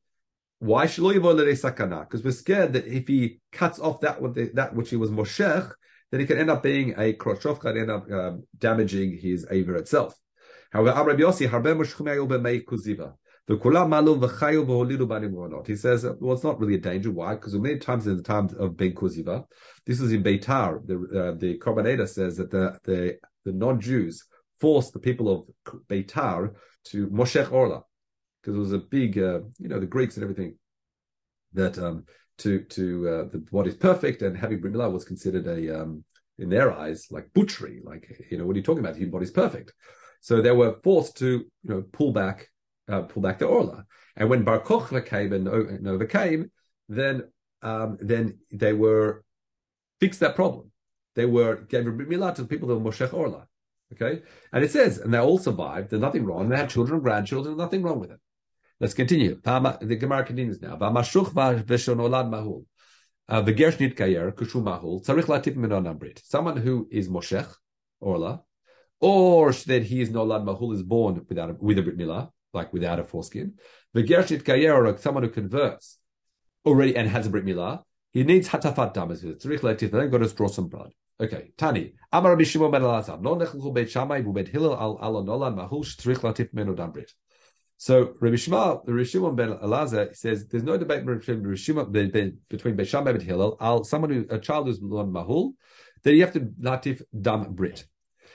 why 0.65 0.85
should 0.87 1.03
sakana? 1.03 2.01
Because 2.01 2.23
we're 2.23 2.31
scared 2.31 2.73
that 2.73 2.87
if 2.87 3.07
he 3.07 3.39
cuts 3.51 3.79
off 3.79 4.01
that 4.01 4.19
that 4.55 4.75
which 4.75 4.89
he 4.89 4.95
was 4.95 5.11
moshech, 5.11 5.71
then 6.11 6.19
he 6.19 6.25
can 6.25 6.37
end 6.37 6.49
up 6.49 6.63
being 6.63 6.91
a 6.97 7.13
krochovka 7.13 7.65
and 7.65 7.79
end 7.79 7.91
up 7.91 8.11
um, 8.11 8.43
damaging 8.57 9.17
his 9.17 9.45
aver 9.51 9.75
itself. 9.75 10.15
However, 10.71 11.03
Rabbi 11.05 11.21
Yossi 11.21 11.47
harbe 11.49 12.63
kuziva. 12.65 13.13
He 13.47 13.53
says, 15.75 16.03
well, 16.19 16.33
it's 16.33 16.43
not 16.43 16.59
really 16.59 16.73
a 16.73 16.79
danger. 16.79 17.11
Why? 17.11 17.35
Because 17.35 17.53
many 17.53 17.77
times 17.77 18.07
in 18.07 18.17
the 18.17 18.23
times 18.23 18.55
of 18.55 18.75
Ben 18.75 18.93
Kuziva, 18.93 19.45
this 19.85 20.01
is 20.01 20.11
in 20.11 20.23
Beitar. 20.23 20.83
The 20.83 20.95
uh, 20.95 21.31
the 21.37 22.07
says 22.07 22.37
that 22.37 22.49
the 22.49 22.79
the, 22.85 23.17
the 23.45 23.51
non-Jews 23.51 24.25
forced 24.59 24.93
the 24.93 24.99
people 24.99 25.29
of 25.31 25.43
Beitar 25.87 26.55
to 26.85 27.07
Moshech 27.09 27.51
Orla, 27.51 27.83
because 28.45 28.55
it 28.55 28.59
was 28.59 28.73
a 28.73 28.77
big, 28.77 29.17
uh, 29.17 29.39
you 29.57 29.67
know, 29.67 29.79
the 29.79 29.87
Greeks 29.87 30.17
and 30.17 30.23
everything 30.23 30.55
that 31.53 31.79
um, 31.79 32.05
to 32.37 32.61
to 32.65 33.09
uh, 33.09 33.23
the 33.31 33.43
what 33.49 33.65
is 33.65 33.75
perfect 33.75 34.21
and 34.21 34.37
having 34.37 34.61
brit 34.61 34.73
milah 34.73 34.91
was 34.91 35.03
considered 35.03 35.47
a 35.47 35.81
um, 35.81 36.03
in 36.37 36.49
their 36.49 36.71
eyes 36.71 37.07
like 37.09 37.33
butchery, 37.33 37.81
like 37.83 38.07
you 38.29 38.37
know, 38.37 38.45
what 38.45 38.55
are 38.55 38.59
you 38.59 38.63
talking 38.63 38.83
about? 38.83 38.93
The 38.93 38.99
Human 38.99 39.11
body's 39.11 39.31
perfect. 39.31 39.73
So 40.21 40.41
they 40.41 40.51
were 40.51 40.77
forced 40.83 41.17
to 41.17 41.27
you 41.27 41.49
know 41.63 41.83
pull 41.91 42.11
back 42.11 42.49
uh, 42.87 43.01
pull 43.01 43.23
back 43.23 43.39
the 43.39 43.47
orla. 43.47 43.85
And 44.15 44.29
when 44.29 44.43
Bar 44.43 44.61
Kochva 44.61 45.05
came 45.05 45.33
and, 45.33 45.47
overcame, 45.47 46.51
then 46.87 47.23
um, 47.63 47.97
then 47.99 48.37
they 48.51 48.73
were 48.73 49.23
fixed 49.99 50.19
that 50.19 50.35
problem. 50.35 50.71
They 51.15 51.25
were 51.25 51.55
gave 51.55 51.85
brit 51.85 52.09
milah 52.09 52.35
to 52.35 52.43
the 52.43 52.47
people 52.47 52.67
that 52.67 52.75
were 52.75 52.91
Moshech 52.91 53.13
Orla. 53.13 53.47
Okay, 53.93 54.21
and 54.51 54.63
it 54.63 54.71
says, 54.71 54.97
and 54.97 55.13
they 55.13 55.19
all 55.19 55.37
survived. 55.37 55.89
There's 55.89 56.01
nothing 56.01 56.25
wrong. 56.25 56.49
They 56.49 56.57
had 56.57 56.69
children, 56.69 56.95
and 56.95 57.03
grandchildren, 57.03 57.55
nothing 57.55 57.81
wrong 57.81 57.99
with 57.99 58.11
it. 58.11 58.19
Let's 58.79 58.93
continue. 58.93 59.39
The 59.41 59.97
Gemara 59.99 60.25
continues 60.25 60.61
now. 60.61 60.77
Uh. 60.77 61.03
Someone 66.23 66.57
who 66.57 66.87
is 66.91 67.09
moshech 67.09 67.55
orla, 68.01 68.41
or 68.99 69.51
that 69.51 69.83
he 69.83 70.01
is 70.01 70.09
nolad 70.09 70.43
mahul 70.45 70.73
is 70.73 70.83
born 70.83 71.25
without 71.29 71.49
a, 71.51 71.53
with 71.53 71.79
a 71.79 71.81
brit 71.81 71.97
milah, 71.97 72.29
like 72.53 72.73
without 72.73 72.99
a 72.99 73.03
foreskin. 73.05 73.53
The 73.93 74.03
gersh 74.03 74.43
kayer 74.43 74.75
or 74.75 74.97
someone 74.97 75.23
who 75.23 75.29
converts 75.29 75.97
already 76.65 76.97
and 76.97 77.09
has 77.09 77.27
a 77.27 77.29
brit 77.29 77.45
milah, 77.45 77.81
he 78.11 78.23
needs 78.23 78.49
hatafat 78.49 78.93
damas. 78.93 79.23
Tzarich 79.23 79.61
latif. 79.61 79.91
Then 79.91 80.09
got 80.09 80.17
to 80.17 80.27
draw 80.27 80.47
some 80.47 80.67
blood. 80.67 80.91
Okay, 81.19 81.53
Tani. 81.57 81.93
Amar 82.11 82.31
Rabbi 82.31 82.43
Shimon 82.43 82.71
ben 82.71 82.81
Elazar. 82.81 83.21
No 83.21 83.37
nechluchu 83.37 83.73
beit 83.73 83.95
al 83.95 85.23
nolan 85.23 85.55
mahul 85.55 85.85
latif. 85.85 87.13
So 87.77 88.13
Rabbi 88.19 88.37
Shimon, 88.37 88.79
Rabbi 88.85 89.03
Shimon 89.03 89.35
ben 89.35 89.49
Elazar 89.49 90.15
says 90.15 90.47
there's 90.47 90.63
no 90.63 90.77
debate 90.77 91.05
between 91.05 91.43
Rabbi 91.43 91.55
Shimon, 91.55 91.91
between 92.49 92.75
Beit 92.75 92.87
Shammai 92.87 93.11
and 93.11 93.21
Hillel. 93.21 93.57
Al 93.59 93.83
someone 93.83 94.11
who 94.11 94.25
a 94.29 94.39
child 94.39 94.67
who's 94.67 94.79
born 94.79 95.11
mahul, 95.11 95.53
that 96.03 96.13
you 96.13 96.21
have 96.21 96.33
to 96.33 96.41
latif 96.61 97.01
dam 97.19 97.53
brit. 97.53 97.85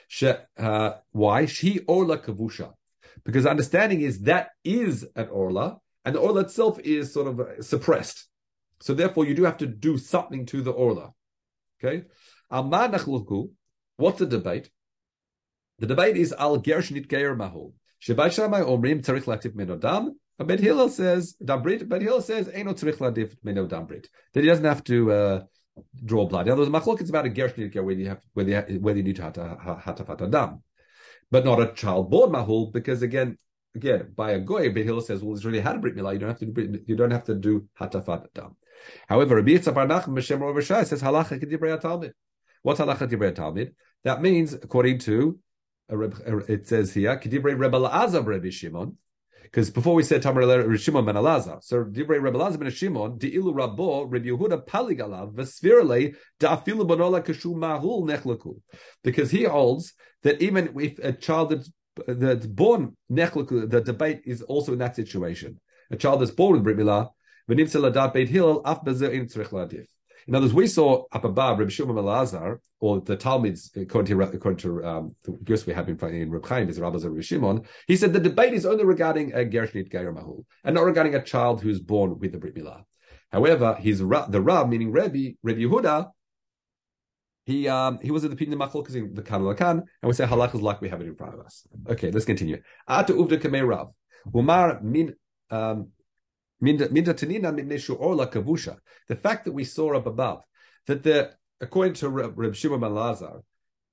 She, 0.09 0.33
uh, 0.59 0.93
why? 1.13 1.47
She 1.47 1.81
orla 1.81 2.19
kavusha. 2.19 2.73
Because 3.25 3.47
understanding 3.47 4.01
is 4.01 4.21
that 4.23 4.51
is 4.65 5.07
an 5.15 5.29
orla, 5.29 5.79
and 6.05 6.15
the 6.15 6.21
orla 6.21 6.41
itself 6.43 6.79
is 6.81 7.13
sort 7.13 7.29
of 7.29 7.65
suppressed. 7.65 8.27
So 8.81 8.95
therefore, 8.95 9.27
you 9.27 9.35
do 9.35 9.45
have 9.45 9.59
to 9.59 9.67
do 9.67 9.99
something 9.99 10.47
to 10.47 10.63
the 10.63 10.71
orla. 10.71 11.13
Okay. 11.83 12.05
What's 12.51 14.19
the 14.19 14.27
debate? 14.27 14.71
The 15.79 15.87
debate 15.87 16.17
is 16.17 16.33
al 16.33 16.61
gersh 16.61 16.91
nit 16.91 17.09
geir 17.09 17.37
mahul. 17.37 17.73
Shabbat 18.07 18.33
Shammai 18.33 18.63
omrim 18.63 19.03
tzarich 19.03 19.25
latif 19.25 19.55
menodam. 19.55 20.11
Bet 20.39 20.61
Hillel 20.61 20.89
says 20.89 21.37
dambrit. 21.43 21.87
Bet 21.89 22.03
Hillel 22.03 22.23
says 22.23 22.49
eno 22.49 22.73
tzarich 22.73 22.97
latif 22.97 23.37
menodambrit. 23.45 24.07
That 24.33 24.41
he 24.41 24.47
doesn't 24.47 24.65
have 24.65 24.83
to 24.85 25.13
uh, 25.13 25.43
draw 26.05 26.27
blood. 26.27 26.47
In 26.47 26.53
other 26.53 26.63
words, 26.63 26.73
machlok 26.73 27.01
It's 27.01 27.11
about 27.11 27.27
a 27.27 27.31
gersh 27.31 27.57
whether 27.57 28.01
you 28.01 28.09
have 28.09 28.23
whether 28.33 28.49
you, 28.49 28.55
have, 28.55 28.71
whether 28.81 28.99
you 28.99 29.05
need 29.05 29.17
to 29.17 29.23
hatafat 29.23 30.23
adam, 30.23 30.63
but 31.31 31.45
not 31.45 31.61
a 31.61 31.73
child 31.75 32.11
born 32.11 32.31
mahul 32.31 32.73
because 32.73 33.03
again. 33.03 33.37
Again, 33.73 34.13
by 34.17 34.33
a 34.33 34.41
goy, 34.41 34.73
Bet 34.73 34.85
Hillel 34.85 35.01
says, 35.01 35.23
"Well, 35.23 35.37
it's 35.37 35.45
really 35.45 35.61
had 35.61 35.77
a 35.77 35.79
brit 35.79 35.95
milah. 35.95 36.15
You 36.15 36.19
don't 36.19 36.31
have 36.31 36.41
to 36.41 36.83
you 36.89 36.97
don't 36.97 37.13
have 37.13 37.23
to 37.27 37.37
do 37.37 37.69
hatafat 37.81 38.27
adam." 38.35 38.57
However, 39.07 39.37
Rabbi 39.37 39.51
Yitzchak 39.51 39.75
Nachman 39.75 40.17
B'Shem 40.17 40.41
Rav 40.41 40.87
says 40.89 41.01
halacha 41.01 41.41
k'divrei 41.41 41.81
Talmud. 41.81 42.13
What's 42.63 42.81
halacha 42.81 43.09
k'divrei 43.09 43.33
Talmud? 43.33 43.75
That 44.03 44.23
means, 44.23 44.55
according 44.55 44.99
to 45.01 45.39
it 45.91 46.69
says 46.69 46.95
here, 46.95 47.21
because 49.43 49.71
before 49.71 49.95
we 49.95 50.05
said 50.05 50.23
Tamar 50.23 50.47
Rebbe 50.47 50.79
Shimon 50.79 51.05
ben 51.05 51.17
Elazar, 51.17 51.61
so 51.63 51.83
Divrei 51.83 52.23
Rebbe 52.23 52.39
Lazar 52.39 52.59
ben 52.59 52.71
Shimon, 52.71 53.19
Di'ilu 53.19 53.53
Rabbo 53.53 54.07
Rebbe 54.09 54.29
Yehuda 54.29 54.65
Paligalav 54.65 55.35
Vesvirle 55.35 56.15
Da'afilu 56.39 56.87
Bonola 56.87 57.21
Kashu 57.21 57.57
Mahul 57.57 58.09
Nechlaku, 58.09 58.61
because 59.03 59.33
he 59.33 59.43
holds 59.43 59.95
that 60.23 60.41
even 60.41 60.73
if 60.81 60.99
a 61.01 61.13
child 61.13 61.51
that's, 62.07 62.47
born 62.47 62.97
Nechlaku, 63.11 63.69
the 63.69 63.81
debate 63.81 64.21
is 64.25 64.43
also 64.43 64.73
in 64.73 64.79
that 64.79 64.95
situation. 64.95 65.59
A 65.91 65.97
child 65.97 66.21
that's 66.21 66.31
born 66.31 66.53
with 66.53 66.63
Brit 66.63 66.77
Milah, 66.77 67.09
V'nimtze 67.49 67.81
Ladat 67.81 68.13
Beit 68.15 68.29
Hillel 68.29 68.63
Af 68.65 68.85
Bezer 68.85 69.11
In 69.11 69.27
Tzrich 69.27 69.49
Ladif. 69.49 69.89
In 70.31 70.37
other 70.37 70.45
words, 70.45 70.55
we 70.55 70.69
saw 70.69 71.03
up 71.11 71.25
above 71.25 71.59
Rabbi 71.59 71.73
Shimon 71.73 71.97
Elazar, 71.97 72.59
or 72.79 73.01
the 73.01 73.17
Talmuds, 73.17 73.73
according 73.75 74.17
to, 74.17 74.23
according 74.23 74.59
to 74.59 74.85
um, 74.85 75.17
the 75.25 75.65
we 75.67 75.73
have 75.73 75.89
in, 75.89 75.99
in 76.15 76.31
Reb 76.31 76.47
Chaim, 76.47 76.69
is 76.69 76.79
Rabbi 76.79 76.99
Rabbi 76.99 77.21
Shimon. 77.21 77.63
He 77.89 77.97
said 77.97 78.13
the 78.13 78.21
debate 78.21 78.55
is 78.55 78.65
only 78.65 78.85
regarding 78.85 79.33
a 79.33 79.39
Gershnit 79.39 79.91
Gayer 79.91 80.13
Mahul, 80.13 80.45
and 80.63 80.77
not 80.77 80.85
regarding 80.85 81.17
a 81.17 81.23
child 81.25 81.61
who's 81.61 81.81
born 81.81 82.21
with 82.21 82.31
the 82.31 82.39
Brit 82.39 82.55
Milah. 82.55 82.85
However, 83.33 83.75
his 83.81 83.99
the 83.99 84.41
Rab, 84.41 84.69
meaning 84.69 84.93
Rabbi, 84.93 85.31
Rabbi 85.43 85.63
Yehuda, 85.63 86.13
he 87.45 87.67
um, 87.67 87.99
he 88.01 88.13
was 88.13 88.23
at 88.23 88.31
the 88.31 88.35
opinion 88.35 88.63
of 88.63 88.95
in 88.95 89.13
the 89.13 89.23
Kan 89.23 89.41
Lakan, 89.41 89.81
and 89.81 90.05
we 90.05 90.13
say 90.13 90.27
halach 90.27 90.55
is 90.55 90.61
like 90.61 90.81
we 90.81 90.89
have 90.91 91.01
it 91.01 91.09
in 91.09 91.17
front 91.17 91.35
of 91.35 91.41
us. 91.41 91.67
Okay, 91.89 92.13
let's 92.13 92.25
continue. 92.25 92.63
Ata 92.87 93.15
uvda 93.15 93.37
kamei 93.37 93.67
Rav. 93.67 93.89
Umar 94.33 94.81
min 94.81 95.13
um, 95.51 95.89
the 96.63 98.17
fact 99.23 99.45
that 99.45 99.53
we 99.53 99.65
saw 99.65 99.97
up 99.97 100.07
above 100.07 100.45
that 100.87 101.03
the 101.03 101.33
according 101.61 101.95
to 101.95 102.09
Reb 102.09 102.55
Shimon 102.55 102.81
Malazar, 102.81 103.43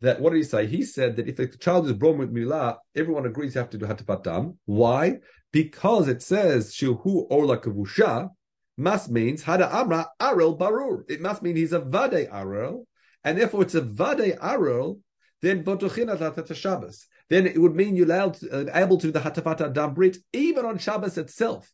that 0.02 0.22
what 0.22 0.32
did 0.32 0.38
he 0.38 0.44
say? 0.44 0.68
He 0.68 0.84
said 0.84 1.16
that 1.16 1.28
if 1.28 1.40
a 1.40 1.48
child 1.48 1.88
is 1.88 1.94
born 1.94 2.18
with 2.18 2.34
milah, 2.34 2.78
everyone 2.96 3.26
agrees 3.26 3.56
you 3.56 3.60
have 3.60 3.70
to 3.72 3.78
do 3.78 3.86
hatapat 3.86 4.24
dam. 4.24 4.60
Why? 4.66 5.20
Because 5.52 6.08
it 6.08 6.22
says 6.22 6.74
shuhu 6.74 7.26
orla 7.30 7.58
kavusha 7.58 8.30
must 8.78 9.10
means 9.10 9.44
hada 9.44 9.74
amra 9.74 10.08
arel 10.22 10.58
barur. 10.58 11.10
It 11.10 11.22
must 11.22 11.42
mean 11.42 11.56
he's 11.56 11.74
a 11.74 11.80
vade 11.80 12.30
arel, 12.30 12.86
and 13.24 13.38
therefore 13.38 13.64
it's 13.64 13.76
a 13.76 13.82
vade 13.82 14.38
arel. 14.40 15.00
Then 15.42 15.64
botuchin 15.64 16.56
Shabbos. 16.56 17.08
Then 17.30 17.46
it 17.46 17.60
would 17.60 17.76
mean 17.76 17.96
you're 17.96 18.08
allowed 18.08 18.38
uh, 18.52 18.66
able 18.74 18.98
to 18.98 19.08
do 19.08 19.12
the 19.12 19.20
hatafat 19.20 19.74
dam 19.74 19.94
brit 19.94 20.18
even 20.34 20.66
on 20.66 20.78
Shabbos 20.78 21.18
itself 21.18 21.72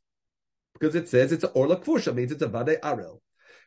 because 0.73 0.95
it 0.95 1.09
says 1.09 1.31
it's 1.31 1.43
a 1.43 1.49
orla 1.49 1.77
kvusha, 1.77 2.13
means 2.13 2.31
it's 2.31 2.41
a 2.41 2.47
vade 2.47 2.79
arel. 2.81 3.19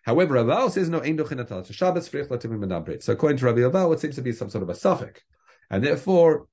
However, 0.05 0.35
Rav 0.45 0.73
says 0.73 0.89
no 0.89 1.01
ein 1.01 1.17
dochin 1.17 1.73
Shabbos 1.73 2.09
frich 2.09 2.29
latimim 2.29 2.65
menabrit. 2.65 3.03
So 3.03 3.13
according 3.13 3.39
to 3.39 3.47
Rabbi 3.47 3.61
Aval, 3.61 3.93
it 3.95 4.01
seems 4.01 4.17
to 4.17 4.23
be 4.23 4.33
some 4.33 4.51
sort 4.51 4.63
of 4.63 4.69
a 4.69 4.75
suffix, 4.75 5.23
and 5.71 5.83
therefore 5.83 6.47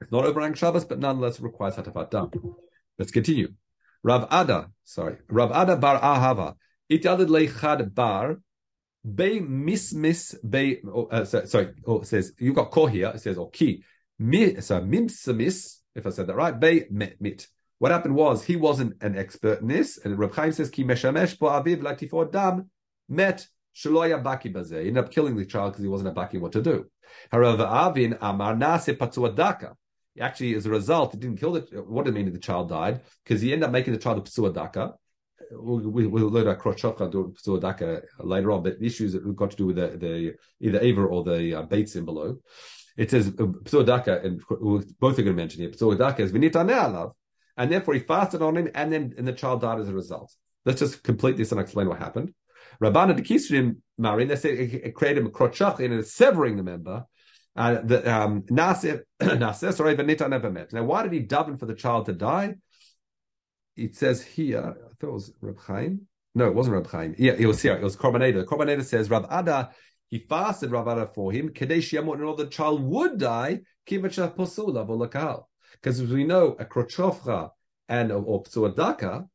it's 0.00 0.12
not 0.12 0.24
overrang 0.24 0.54
Shabbos, 0.54 0.84
but 0.84 0.98
nonetheless 0.98 1.40
requires 1.40 1.76
hatafat 1.76 2.10
dam. 2.10 2.30
Let's 2.98 3.10
continue. 3.10 3.54
Rav 4.02 4.28
Ada, 4.32 4.70
sorry, 4.84 5.16
Rav 5.28 5.50
Ada 5.50 5.76
bar 5.76 6.00
Ahava, 6.00 6.54
itadid 6.90 7.28
leichad 7.28 7.94
bar 7.94 8.36
Be 9.04 9.38
mismis 9.38 10.34
be 10.48 10.80
oh, 10.86 11.08
uh, 11.10 11.24
sorry, 11.26 11.74
oh, 11.86 12.00
it 12.00 12.06
says 12.06 12.32
you 12.38 12.54
got 12.54 12.70
ko 12.70 12.86
here. 12.86 13.12
It 13.14 13.20
says 13.20 13.36
or 13.36 13.50
ki 13.50 13.84
mi 14.18 14.58
so 14.62 14.80
mimsamis. 14.80 15.80
If 15.94 16.06
I 16.06 16.10
said 16.10 16.26
that 16.26 16.36
right, 16.36 16.58
be 16.58 16.86
mit. 16.90 17.46
What 17.78 17.90
happened 17.90 18.14
was 18.14 18.44
he 18.44 18.56
wasn't 18.56 19.02
an 19.02 19.16
expert 19.16 19.60
in 19.60 19.68
this, 19.68 19.98
and 19.98 20.18
Reb 20.18 20.34
Chaim 20.34 20.52
says 20.52 20.70
ki 20.70 20.84
meshamesh 20.84 21.38
bo 21.38 21.48
aviv 21.48 21.82
latifo 21.82 22.30
dam 22.30 22.70
met 23.08 23.46
shaloya 23.74 24.22
baki 24.22 24.52
baze. 24.52 24.70
He 24.70 24.88
ended 24.88 24.98
up 24.98 25.10
killing 25.10 25.36
the 25.36 25.44
child 25.44 25.72
because 25.72 25.82
he 25.82 25.88
wasn't 25.88 26.10
a 26.10 26.12
baki 26.12 26.40
what 26.40 26.52
to 26.52 26.62
do. 26.62 26.86
However, 27.30 27.64
Avin 27.64 28.16
amar 28.20 28.54
nase 28.54 28.96
patzuadaka. 28.96 29.74
Actually, 30.20 30.54
as 30.54 30.66
a 30.66 30.70
result, 30.70 31.14
it 31.14 31.20
didn't 31.20 31.38
kill 31.38 31.52
the. 31.52 31.60
What 31.82 32.04
did 32.04 32.14
it 32.14 32.14
mean 32.14 32.32
the 32.32 32.38
child 32.38 32.68
died? 32.68 33.00
Because 33.24 33.40
he 33.40 33.52
ended 33.52 33.66
up 33.66 33.72
making 33.72 33.92
the 33.92 33.98
child 33.98 34.18
a 34.18 34.20
psuadaka. 34.20 34.94
We, 35.50 36.06
will 36.06 36.28
learn 36.28 36.46
about 36.46 36.60
krochocha 36.60 37.10
do 37.10 37.34
psuadaka 37.36 38.02
later 38.20 38.52
on, 38.52 38.62
but 38.62 38.78
the 38.78 38.86
issues 38.86 39.12
that 39.12 39.26
we've 39.26 39.36
got 39.36 39.50
to 39.50 39.56
do 39.56 39.66
with 39.66 39.76
the, 39.76 39.88
the 39.98 40.34
either 40.60 40.80
Aver 40.80 41.06
or 41.06 41.24
the 41.24 41.58
uh, 41.58 41.62
Batesin 41.66 42.04
below. 42.04 42.38
It 42.96 43.10
says 43.10 43.28
uh, 43.28 43.30
psuadaka, 43.42 44.24
and 44.24 44.40
both 45.00 45.18
are 45.18 45.22
going 45.22 45.26
to 45.26 45.32
mention 45.32 45.62
here. 45.62 45.70
Psuadaka 45.70 46.20
is 46.20 46.32
vinita 46.32 46.64
alav 46.64 47.12
and 47.56 47.70
therefore 47.70 47.94
he 47.94 48.00
fasted 48.00 48.42
on 48.42 48.56
him, 48.56 48.68
and 48.74 48.92
then 48.92 49.14
and 49.16 49.26
the 49.26 49.32
child 49.32 49.60
died 49.60 49.80
as 49.80 49.88
a 49.88 49.94
result. 49.94 50.34
Let's 50.64 50.80
just 50.80 51.02
complete 51.02 51.36
this 51.36 51.52
and 51.52 51.60
explain 51.60 51.88
what 51.88 51.98
happened. 51.98 52.34
Rabbana 52.80 53.16
de 53.16 53.22
Kisrin 53.22 53.76
marrying, 53.98 54.28
they 54.28 54.36
say 54.36 54.50
it 54.50 54.94
created 54.94 55.24
a 55.24 55.82
and 55.82 55.94
it's 55.94 56.14
severing 56.14 56.56
the 56.56 56.62
member. 56.62 57.04
Uh, 57.56 57.80
the 57.82 58.12
um, 58.12 58.44
Nasir, 58.50 59.04
sorry, 59.52 59.94
Benita 59.94 60.28
never 60.28 60.50
met. 60.50 60.72
Now, 60.72 60.82
why 60.82 61.04
did 61.04 61.12
he 61.12 61.20
daven 61.20 61.58
for 61.58 61.66
the 61.66 61.74
child 61.74 62.06
to 62.06 62.12
die? 62.12 62.56
It 63.76 63.94
says 63.94 64.22
here, 64.22 64.60
I 64.60 64.94
thought 64.98 65.08
it 65.08 65.12
was 65.12 65.32
Reb 65.40 65.58
Chaim. 65.60 66.08
No, 66.34 66.46
it 66.46 66.54
wasn't 66.54 66.74
Reb 66.74 66.88
Chaim. 66.88 67.14
Yeah, 67.16 67.34
it 67.38 67.46
was 67.46 67.62
here. 67.62 67.74
It 67.74 67.82
was 67.82 67.96
Korban 67.96 68.20
HaEdah. 68.20 68.44
Korbaneda 68.46 68.84
says 68.84 69.08
Rav 69.08 69.26
Ada, 69.30 69.70
he 70.10 70.18
fasted 70.18 70.72
Rav 70.72 70.88
Ada 70.88 71.10
for 71.14 71.30
him, 71.30 71.50
Kadesh 71.50 71.92
Yamot, 71.92 72.16
in 72.16 72.22
order 72.22 72.44
the 72.44 72.50
child 72.50 72.82
would 72.82 73.18
die, 73.18 73.60
Kivacha 73.86 74.34
Posula 74.34 74.86
Volakal. 74.86 75.44
Because 75.80 76.00
as 76.00 76.10
we 76.10 76.24
know, 76.24 76.56
a 76.58 76.64
krochofra 76.64 77.50
and 77.88 78.12
or 78.12 78.42
psuadaka, 78.42 79.28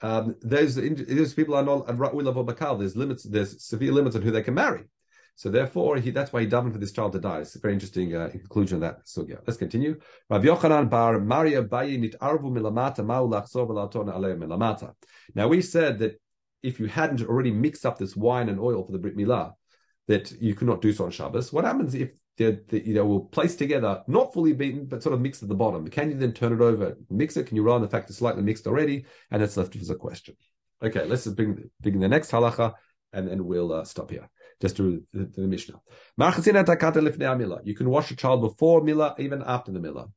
um, 0.00 0.36
those 0.42 0.76
those 0.76 1.34
people 1.34 1.54
are 1.54 1.64
not 1.64 1.88
at 1.88 1.96
ra'ul 1.96 2.28
of 2.28 2.36
bakal. 2.46 2.78
There's 2.78 2.96
limits. 2.96 3.24
There's 3.24 3.62
severe 3.64 3.92
limits 3.92 4.16
on 4.16 4.22
who 4.22 4.30
they 4.30 4.42
can 4.42 4.54
marry. 4.54 4.84
So 5.34 5.50
therefore, 5.50 5.98
he, 5.98 6.10
that's 6.10 6.32
why 6.32 6.40
he 6.40 6.48
davened 6.48 6.72
for 6.72 6.78
this 6.78 6.90
child 6.90 7.12
to 7.12 7.20
die. 7.20 7.38
It's 7.38 7.54
a 7.54 7.60
very 7.60 7.72
interesting 7.72 8.14
uh, 8.14 8.28
conclusion 8.28 8.76
of 8.76 8.80
that 8.80 9.06
sugya. 9.06 9.38
Let's 9.46 9.56
continue. 9.56 10.00
Rav 10.28 10.42
Yochanan 10.42 10.90
bar 10.90 11.20
Maria 11.20 11.62
Bayi 11.62 11.96
nit 11.96 12.16
arvu 12.20 12.50
milamata 12.50 13.04
milamata. 14.36 14.94
Now 15.36 15.46
we 15.46 15.62
said 15.62 16.00
that 16.00 16.20
if 16.62 16.80
you 16.80 16.86
hadn't 16.86 17.22
already 17.22 17.52
mixed 17.52 17.86
up 17.86 17.98
this 17.98 18.16
wine 18.16 18.48
and 18.48 18.58
oil 18.58 18.84
for 18.84 18.90
the 18.90 18.98
brit 18.98 19.16
milah, 19.16 19.52
that 20.08 20.32
you 20.40 20.56
could 20.56 20.66
not 20.66 20.82
do 20.82 20.92
so 20.92 21.04
on 21.04 21.12
Shabbos. 21.12 21.52
What 21.52 21.64
happens 21.64 21.94
if 21.94 22.10
they're, 22.38 22.60
they, 22.68 22.80
you 22.80 22.94
know, 22.94 23.04
will 23.04 23.20
place 23.20 23.56
together, 23.56 24.02
not 24.06 24.32
fully 24.32 24.52
beaten, 24.52 24.86
but 24.86 25.02
sort 25.02 25.12
of 25.14 25.20
mixed 25.20 25.42
at 25.42 25.48
the 25.48 25.54
bottom. 25.54 25.86
Can 25.88 26.10
you 26.10 26.16
then 26.16 26.32
turn 26.32 26.52
it 26.52 26.60
over, 26.60 26.96
mix 27.10 27.36
it? 27.36 27.46
Can 27.46 27.56
you 27.56 27.62
run 27.62 27.82
the 27.82 27.88
fact 27.88 28.08
it's 28.08 28.18
slightly 28.18 28.42
mixed 28.42 28.66
already? 28.66 29.04
And 29.30 29.42
it's 29.42 29.56
left 29.56 29.76
as 29.76 29.90
a 29.90 29.94
question. 29.96 30.36
Okay, 30.82 31.04
let's 31.04 31.26
bring, 31.26 31.68
begin 31.80 32.00
the 32.00 32.08
next 32.08 32.30
halacha, 32.30 32.74
and 33.12 33.28
then 33.28 33.44
we'll 33.44 33.72
uh, 33.72 33.84
stop 33.84 34.10
here. 34.10 34.30
Just 34.60 34.76
to 34.78 35.04
the, 35.12 35.24
the 35.24 35.42
Mishnah. 35.42 35.80
You 37.64 37.74
can 37.74 37.90
wash 37.90 38.10
a 38.10 38.16
child 38.16 38.40
before 38.40 38.80
milah, 38.80 39.18
even 39.20 39.42
after 39.44 39.70
the 39.70 39.80
milah. 39.80 40.10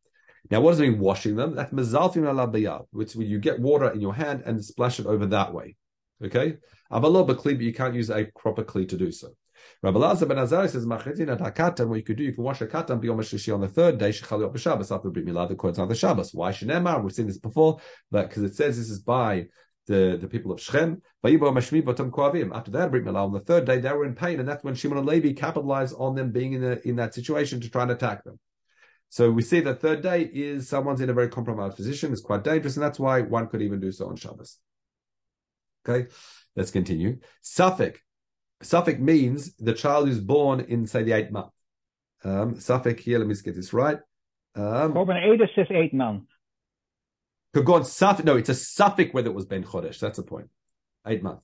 Now, 0.50 0.62
what 0.62 0.72
does 0.72 0.80
it 0.80 0.90
mean 0.90 1.00
washing 1.00 1.36
them? 1.36 1.56
That's 1.56 1.72
mezalfim 1.72 2.28
ala 2.28 2.86
which 2.92 3.16
you 3.16 3.40
get 3.40 3.60
water 3.60 3.90
in 3.92 4.02
your 4.02 4.16
hand 4.16 4.44
and 4.46 4.64
splash 4.64 5.00
it 5.00 5.06
over 5.06 5.28
that 5.28 5.54
way. 5.54 5.76
Okay? 6.24 6.58
Avalo 6.92 7.26
but 7.26 7.46
you 7.62 7.74
can't 7.74 7.96
use 7.96 8.10
a 8.10 8.26
proper 8.38 8.64
kli 8.64 8.88
to 8.90 8.98
do 8.98 9.12
so. 9.12 9.30
Rabbi 9.84 9.97
Lazar 9.97 10.26
ben 10.26 10.38
Azari 10.38 10.69
says, 10.69 10.86
Machetin 10.86 11.32
at 11.32 11.39
hakatan, 11.39 11.88
what 11.88 11.95
you 11.95 12.04
could 12.04 12.17
do, 12.17 12.24
you 12.24 12.34
can 12.34 12.43
wash 12.43 12.62
a 12.62 12.67
katan 12.67 13.02
biyom 13.02 13.17
shishi 13.19 13.54
on 13.54 13.62
the 13.62 13.67
third 13.67 13.97
day, 13.97 14.10
shechali 14.10 14.58
Shabbos, 14.58 14.91
after 14.91 15.10
Brit 15.10 15.26
Milah, 15.26 15.47
the 15.47 15.56
Kohen 15.56 15.80
on 15.80 15.88
the 15.88 15.95
Shabbos. 15.95 16.34
Why 16.34 16.52
Shenemar? 16.52 17.04
We've 17.04 17.12
seen 17.12 17.28
this 17.28 17.38
before, 17.38 17.80
but 18.12 18.30
because 18.30 18.43
it 18.43 18.56
says 18.56 18.78
this 18.78 18.89
is 18.89 19.00
by 19.00 19.47
the, 19.88 20.17
the 20.21 20.28
people 20.28 20.52
of 20.52 20.62
Shechem. 20.62 21.02
After 21.24 21.38
that, 21.38 22.91
Brit 22.91 23.06
Milah, 23.06 23.26
on 23.26 23.34
the 23.34 23.39
third 23.39 23.65
day, 23.65 23.80
they 23.80 23.91
were 23.91 24.06
in 24.06 24.15
pain, 24.15 24.39
and 24.39 24.47
that's 24.47 24.63
when 24.63 24.76
Shimon 24.76 25.00
and 25.00 25.08
Levi 25.08 25.34
capitalized 25.34 25.95
on 25.97 26.15
them 26.15 26.32
being 26.32 26.54
in, 26.54 26.63
a, 26.63 26.78
in 26.84 26.95
that 26.97 27.13
situation 27.13 27.60
to 27.62 27.69
try 27.69 27.84
and 27.84 27.91
attack 27.91 28.24
them. 28.24 28.39
So 29.10 29.30
we 29.30 29.41
see 29.41 29.60
that 29.60 29.82
third 29.82 30.02
day 30.02 30.30
is 30.34 30.69
someone's 30.69 31.02
in 31.02 31.10
a 31.10 31.13
very 31.13 31.28
compromised 31.28 31.76
position, 31.76 32.13
it's 32.13 32.21
quite 32.21 32.43
dangerous, 32.43 32.78
and 32.78 32.84
that's 32.84 33.00
why 33.00 33.21
one 33.21 33.47
could 33.47 33.62
even 33.62 33.82
do 33.82 33.91
so 33.91 34.08
on 34.08 34.15
Shabbos. 34.15 34.58
Okay, 35.86 36.10
let's 36.56 36.71
continue. 36.71 37.17
Suffolk. 37.41 38.00
Suffolk 38.62 39.00
means 39.00 39.56
the 39.56 39.74
child 39.74 40.10
is 40.10 40.19
born 40.19 40.62
in, 40.62 40.88
say, 40.88 41.04
the 41.04 41.13
eighth 41.13 41.32
month. 41.32 41.52
Um, 42.24 42.56
safek 42.56 43.00
here, 43.00 43.17
let 43.17 43.28
me 43.28 43.34
just 43.34 43.45
get 43.45 43.56
this 43.56 43.74
right. 43.74 44.00
Um, 44.56 44.93
Robin 44.93 45.17
Eder 45.17 45.50
says 45.56 45.67
eight 45.71 45.93
months. 45.93 46.28
Kagon 47.56 47.82
safek, 47.82 48.24
no, 48.24 48.38
it's 48.38 48.50
a 48.50 48.54
safek 48.54 49.13
whether 49.13 49.30
it 49.30 49.34
was 49.34 49.45
Ben 49.45 49.63
Chodesh. 49.63 50.00
That's 50.00 50.17
the 50.17 50.24
point. 50.24 50.50
Eight 51.08 51.24
month. 51.24 51.41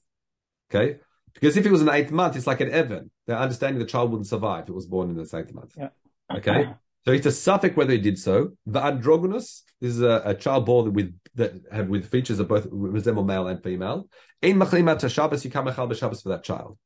Okay? 0.69 0.99
Because 1.33 1.57
if 1.57 1.65
it 1.65 1.71
was 1.71 1.81
an 1.81 1.89
eighth 1.89 2.11
month, 2.11 2.35
it's 2.35 2.47
like 2.47 2.61
an 2.61 2.71
Evan. 2.71 3.11
They're 3.25 3.37
understanding 3.37 3.79
the 3.79 3.85
child 3.85 4.11
wouldn't 4.11 4.27
survive 4.27 4.63
if 4.63 4.69
it 4.69 4.75
was 4.75 4.85
born 4.85 5.09
in 5.09 5.15
the 5.15 5.23
eighth 5.23 5.53
month. 5.53 5.73
Yeah. 5.77 5.89
Okay? 6.31 6.69
So 7.05 7.13
it's 7.13 7.25
a 7.25 7.29
safek 7.29 7.75
whether 7.75 7.93
he 7.93 7.99
did 7.99 8.19
so. 8.19 8.51
The 8.65 8.83
androgynous 8.83 9.63
this 9.79 9.93
is 9.93 10.01
a, 10.01 10.21
a, 10.25 10.33
child 10.33 10.65
born 10.65 10.93
with 10.93 11.17
that 11.35 11.53
have 11.71 11.87
with 11.87 12.09
features 12.09 12.39
of 12.39 12.47
both 12.47 12.67
resemble 12.71 13.23
male 13.23 13.47
and 13.47 13.61
female. 13.61 14.09
In 14.41 14.57
machlimat 14.57 15.09
Shabbos, 15.09 15.45
you 15.45 15.51
come 15.51 15.71
Shabbos 15.71 16.21
for 16.21 16.29
that 16.29 16.43
child. 16.43 16.77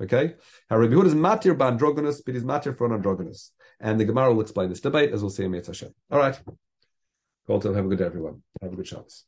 Okay? 0.00 0.34
How 0.68 0.78
Rabbi 0.78 0.94
Yehuda 0.94 1.06
is 1.06 1.14
matir 1.14 1.56
by 1.56 1.68
androgynous, 1.68 2.22
but 2.22 2.34
he's 2.34 2.44
matir 2.44 2.76
for 2.76 2.86
an 2.86 2.92
androgynous. 2.92 3.52
And 3.80 3.98
the 3.98 4.04
Gemara 4.04 4.32
will 4.32 4.42
explain 4.42 4.68
this 4.68 4.80
debate 4.80 5.12
as 5.12 5.22
we'll 5.22 5.30
see 5.30 5.44
in 5.44 5.50
Mitzvah 5.50 5.70
Hashem. 5.70 5.94
All 6.10 6.18
right. 6.18 6.38
Well, 7.46 7.60
have 7.60 7.84
a 7.84 7.88
good 7.88 7.98
day, 7.98 8.04
everyone. 8.04 8.42
Have 8.62 8.72
a 8.72 8.76
good 8.76 8.86
Shabbos. 8.86 9.24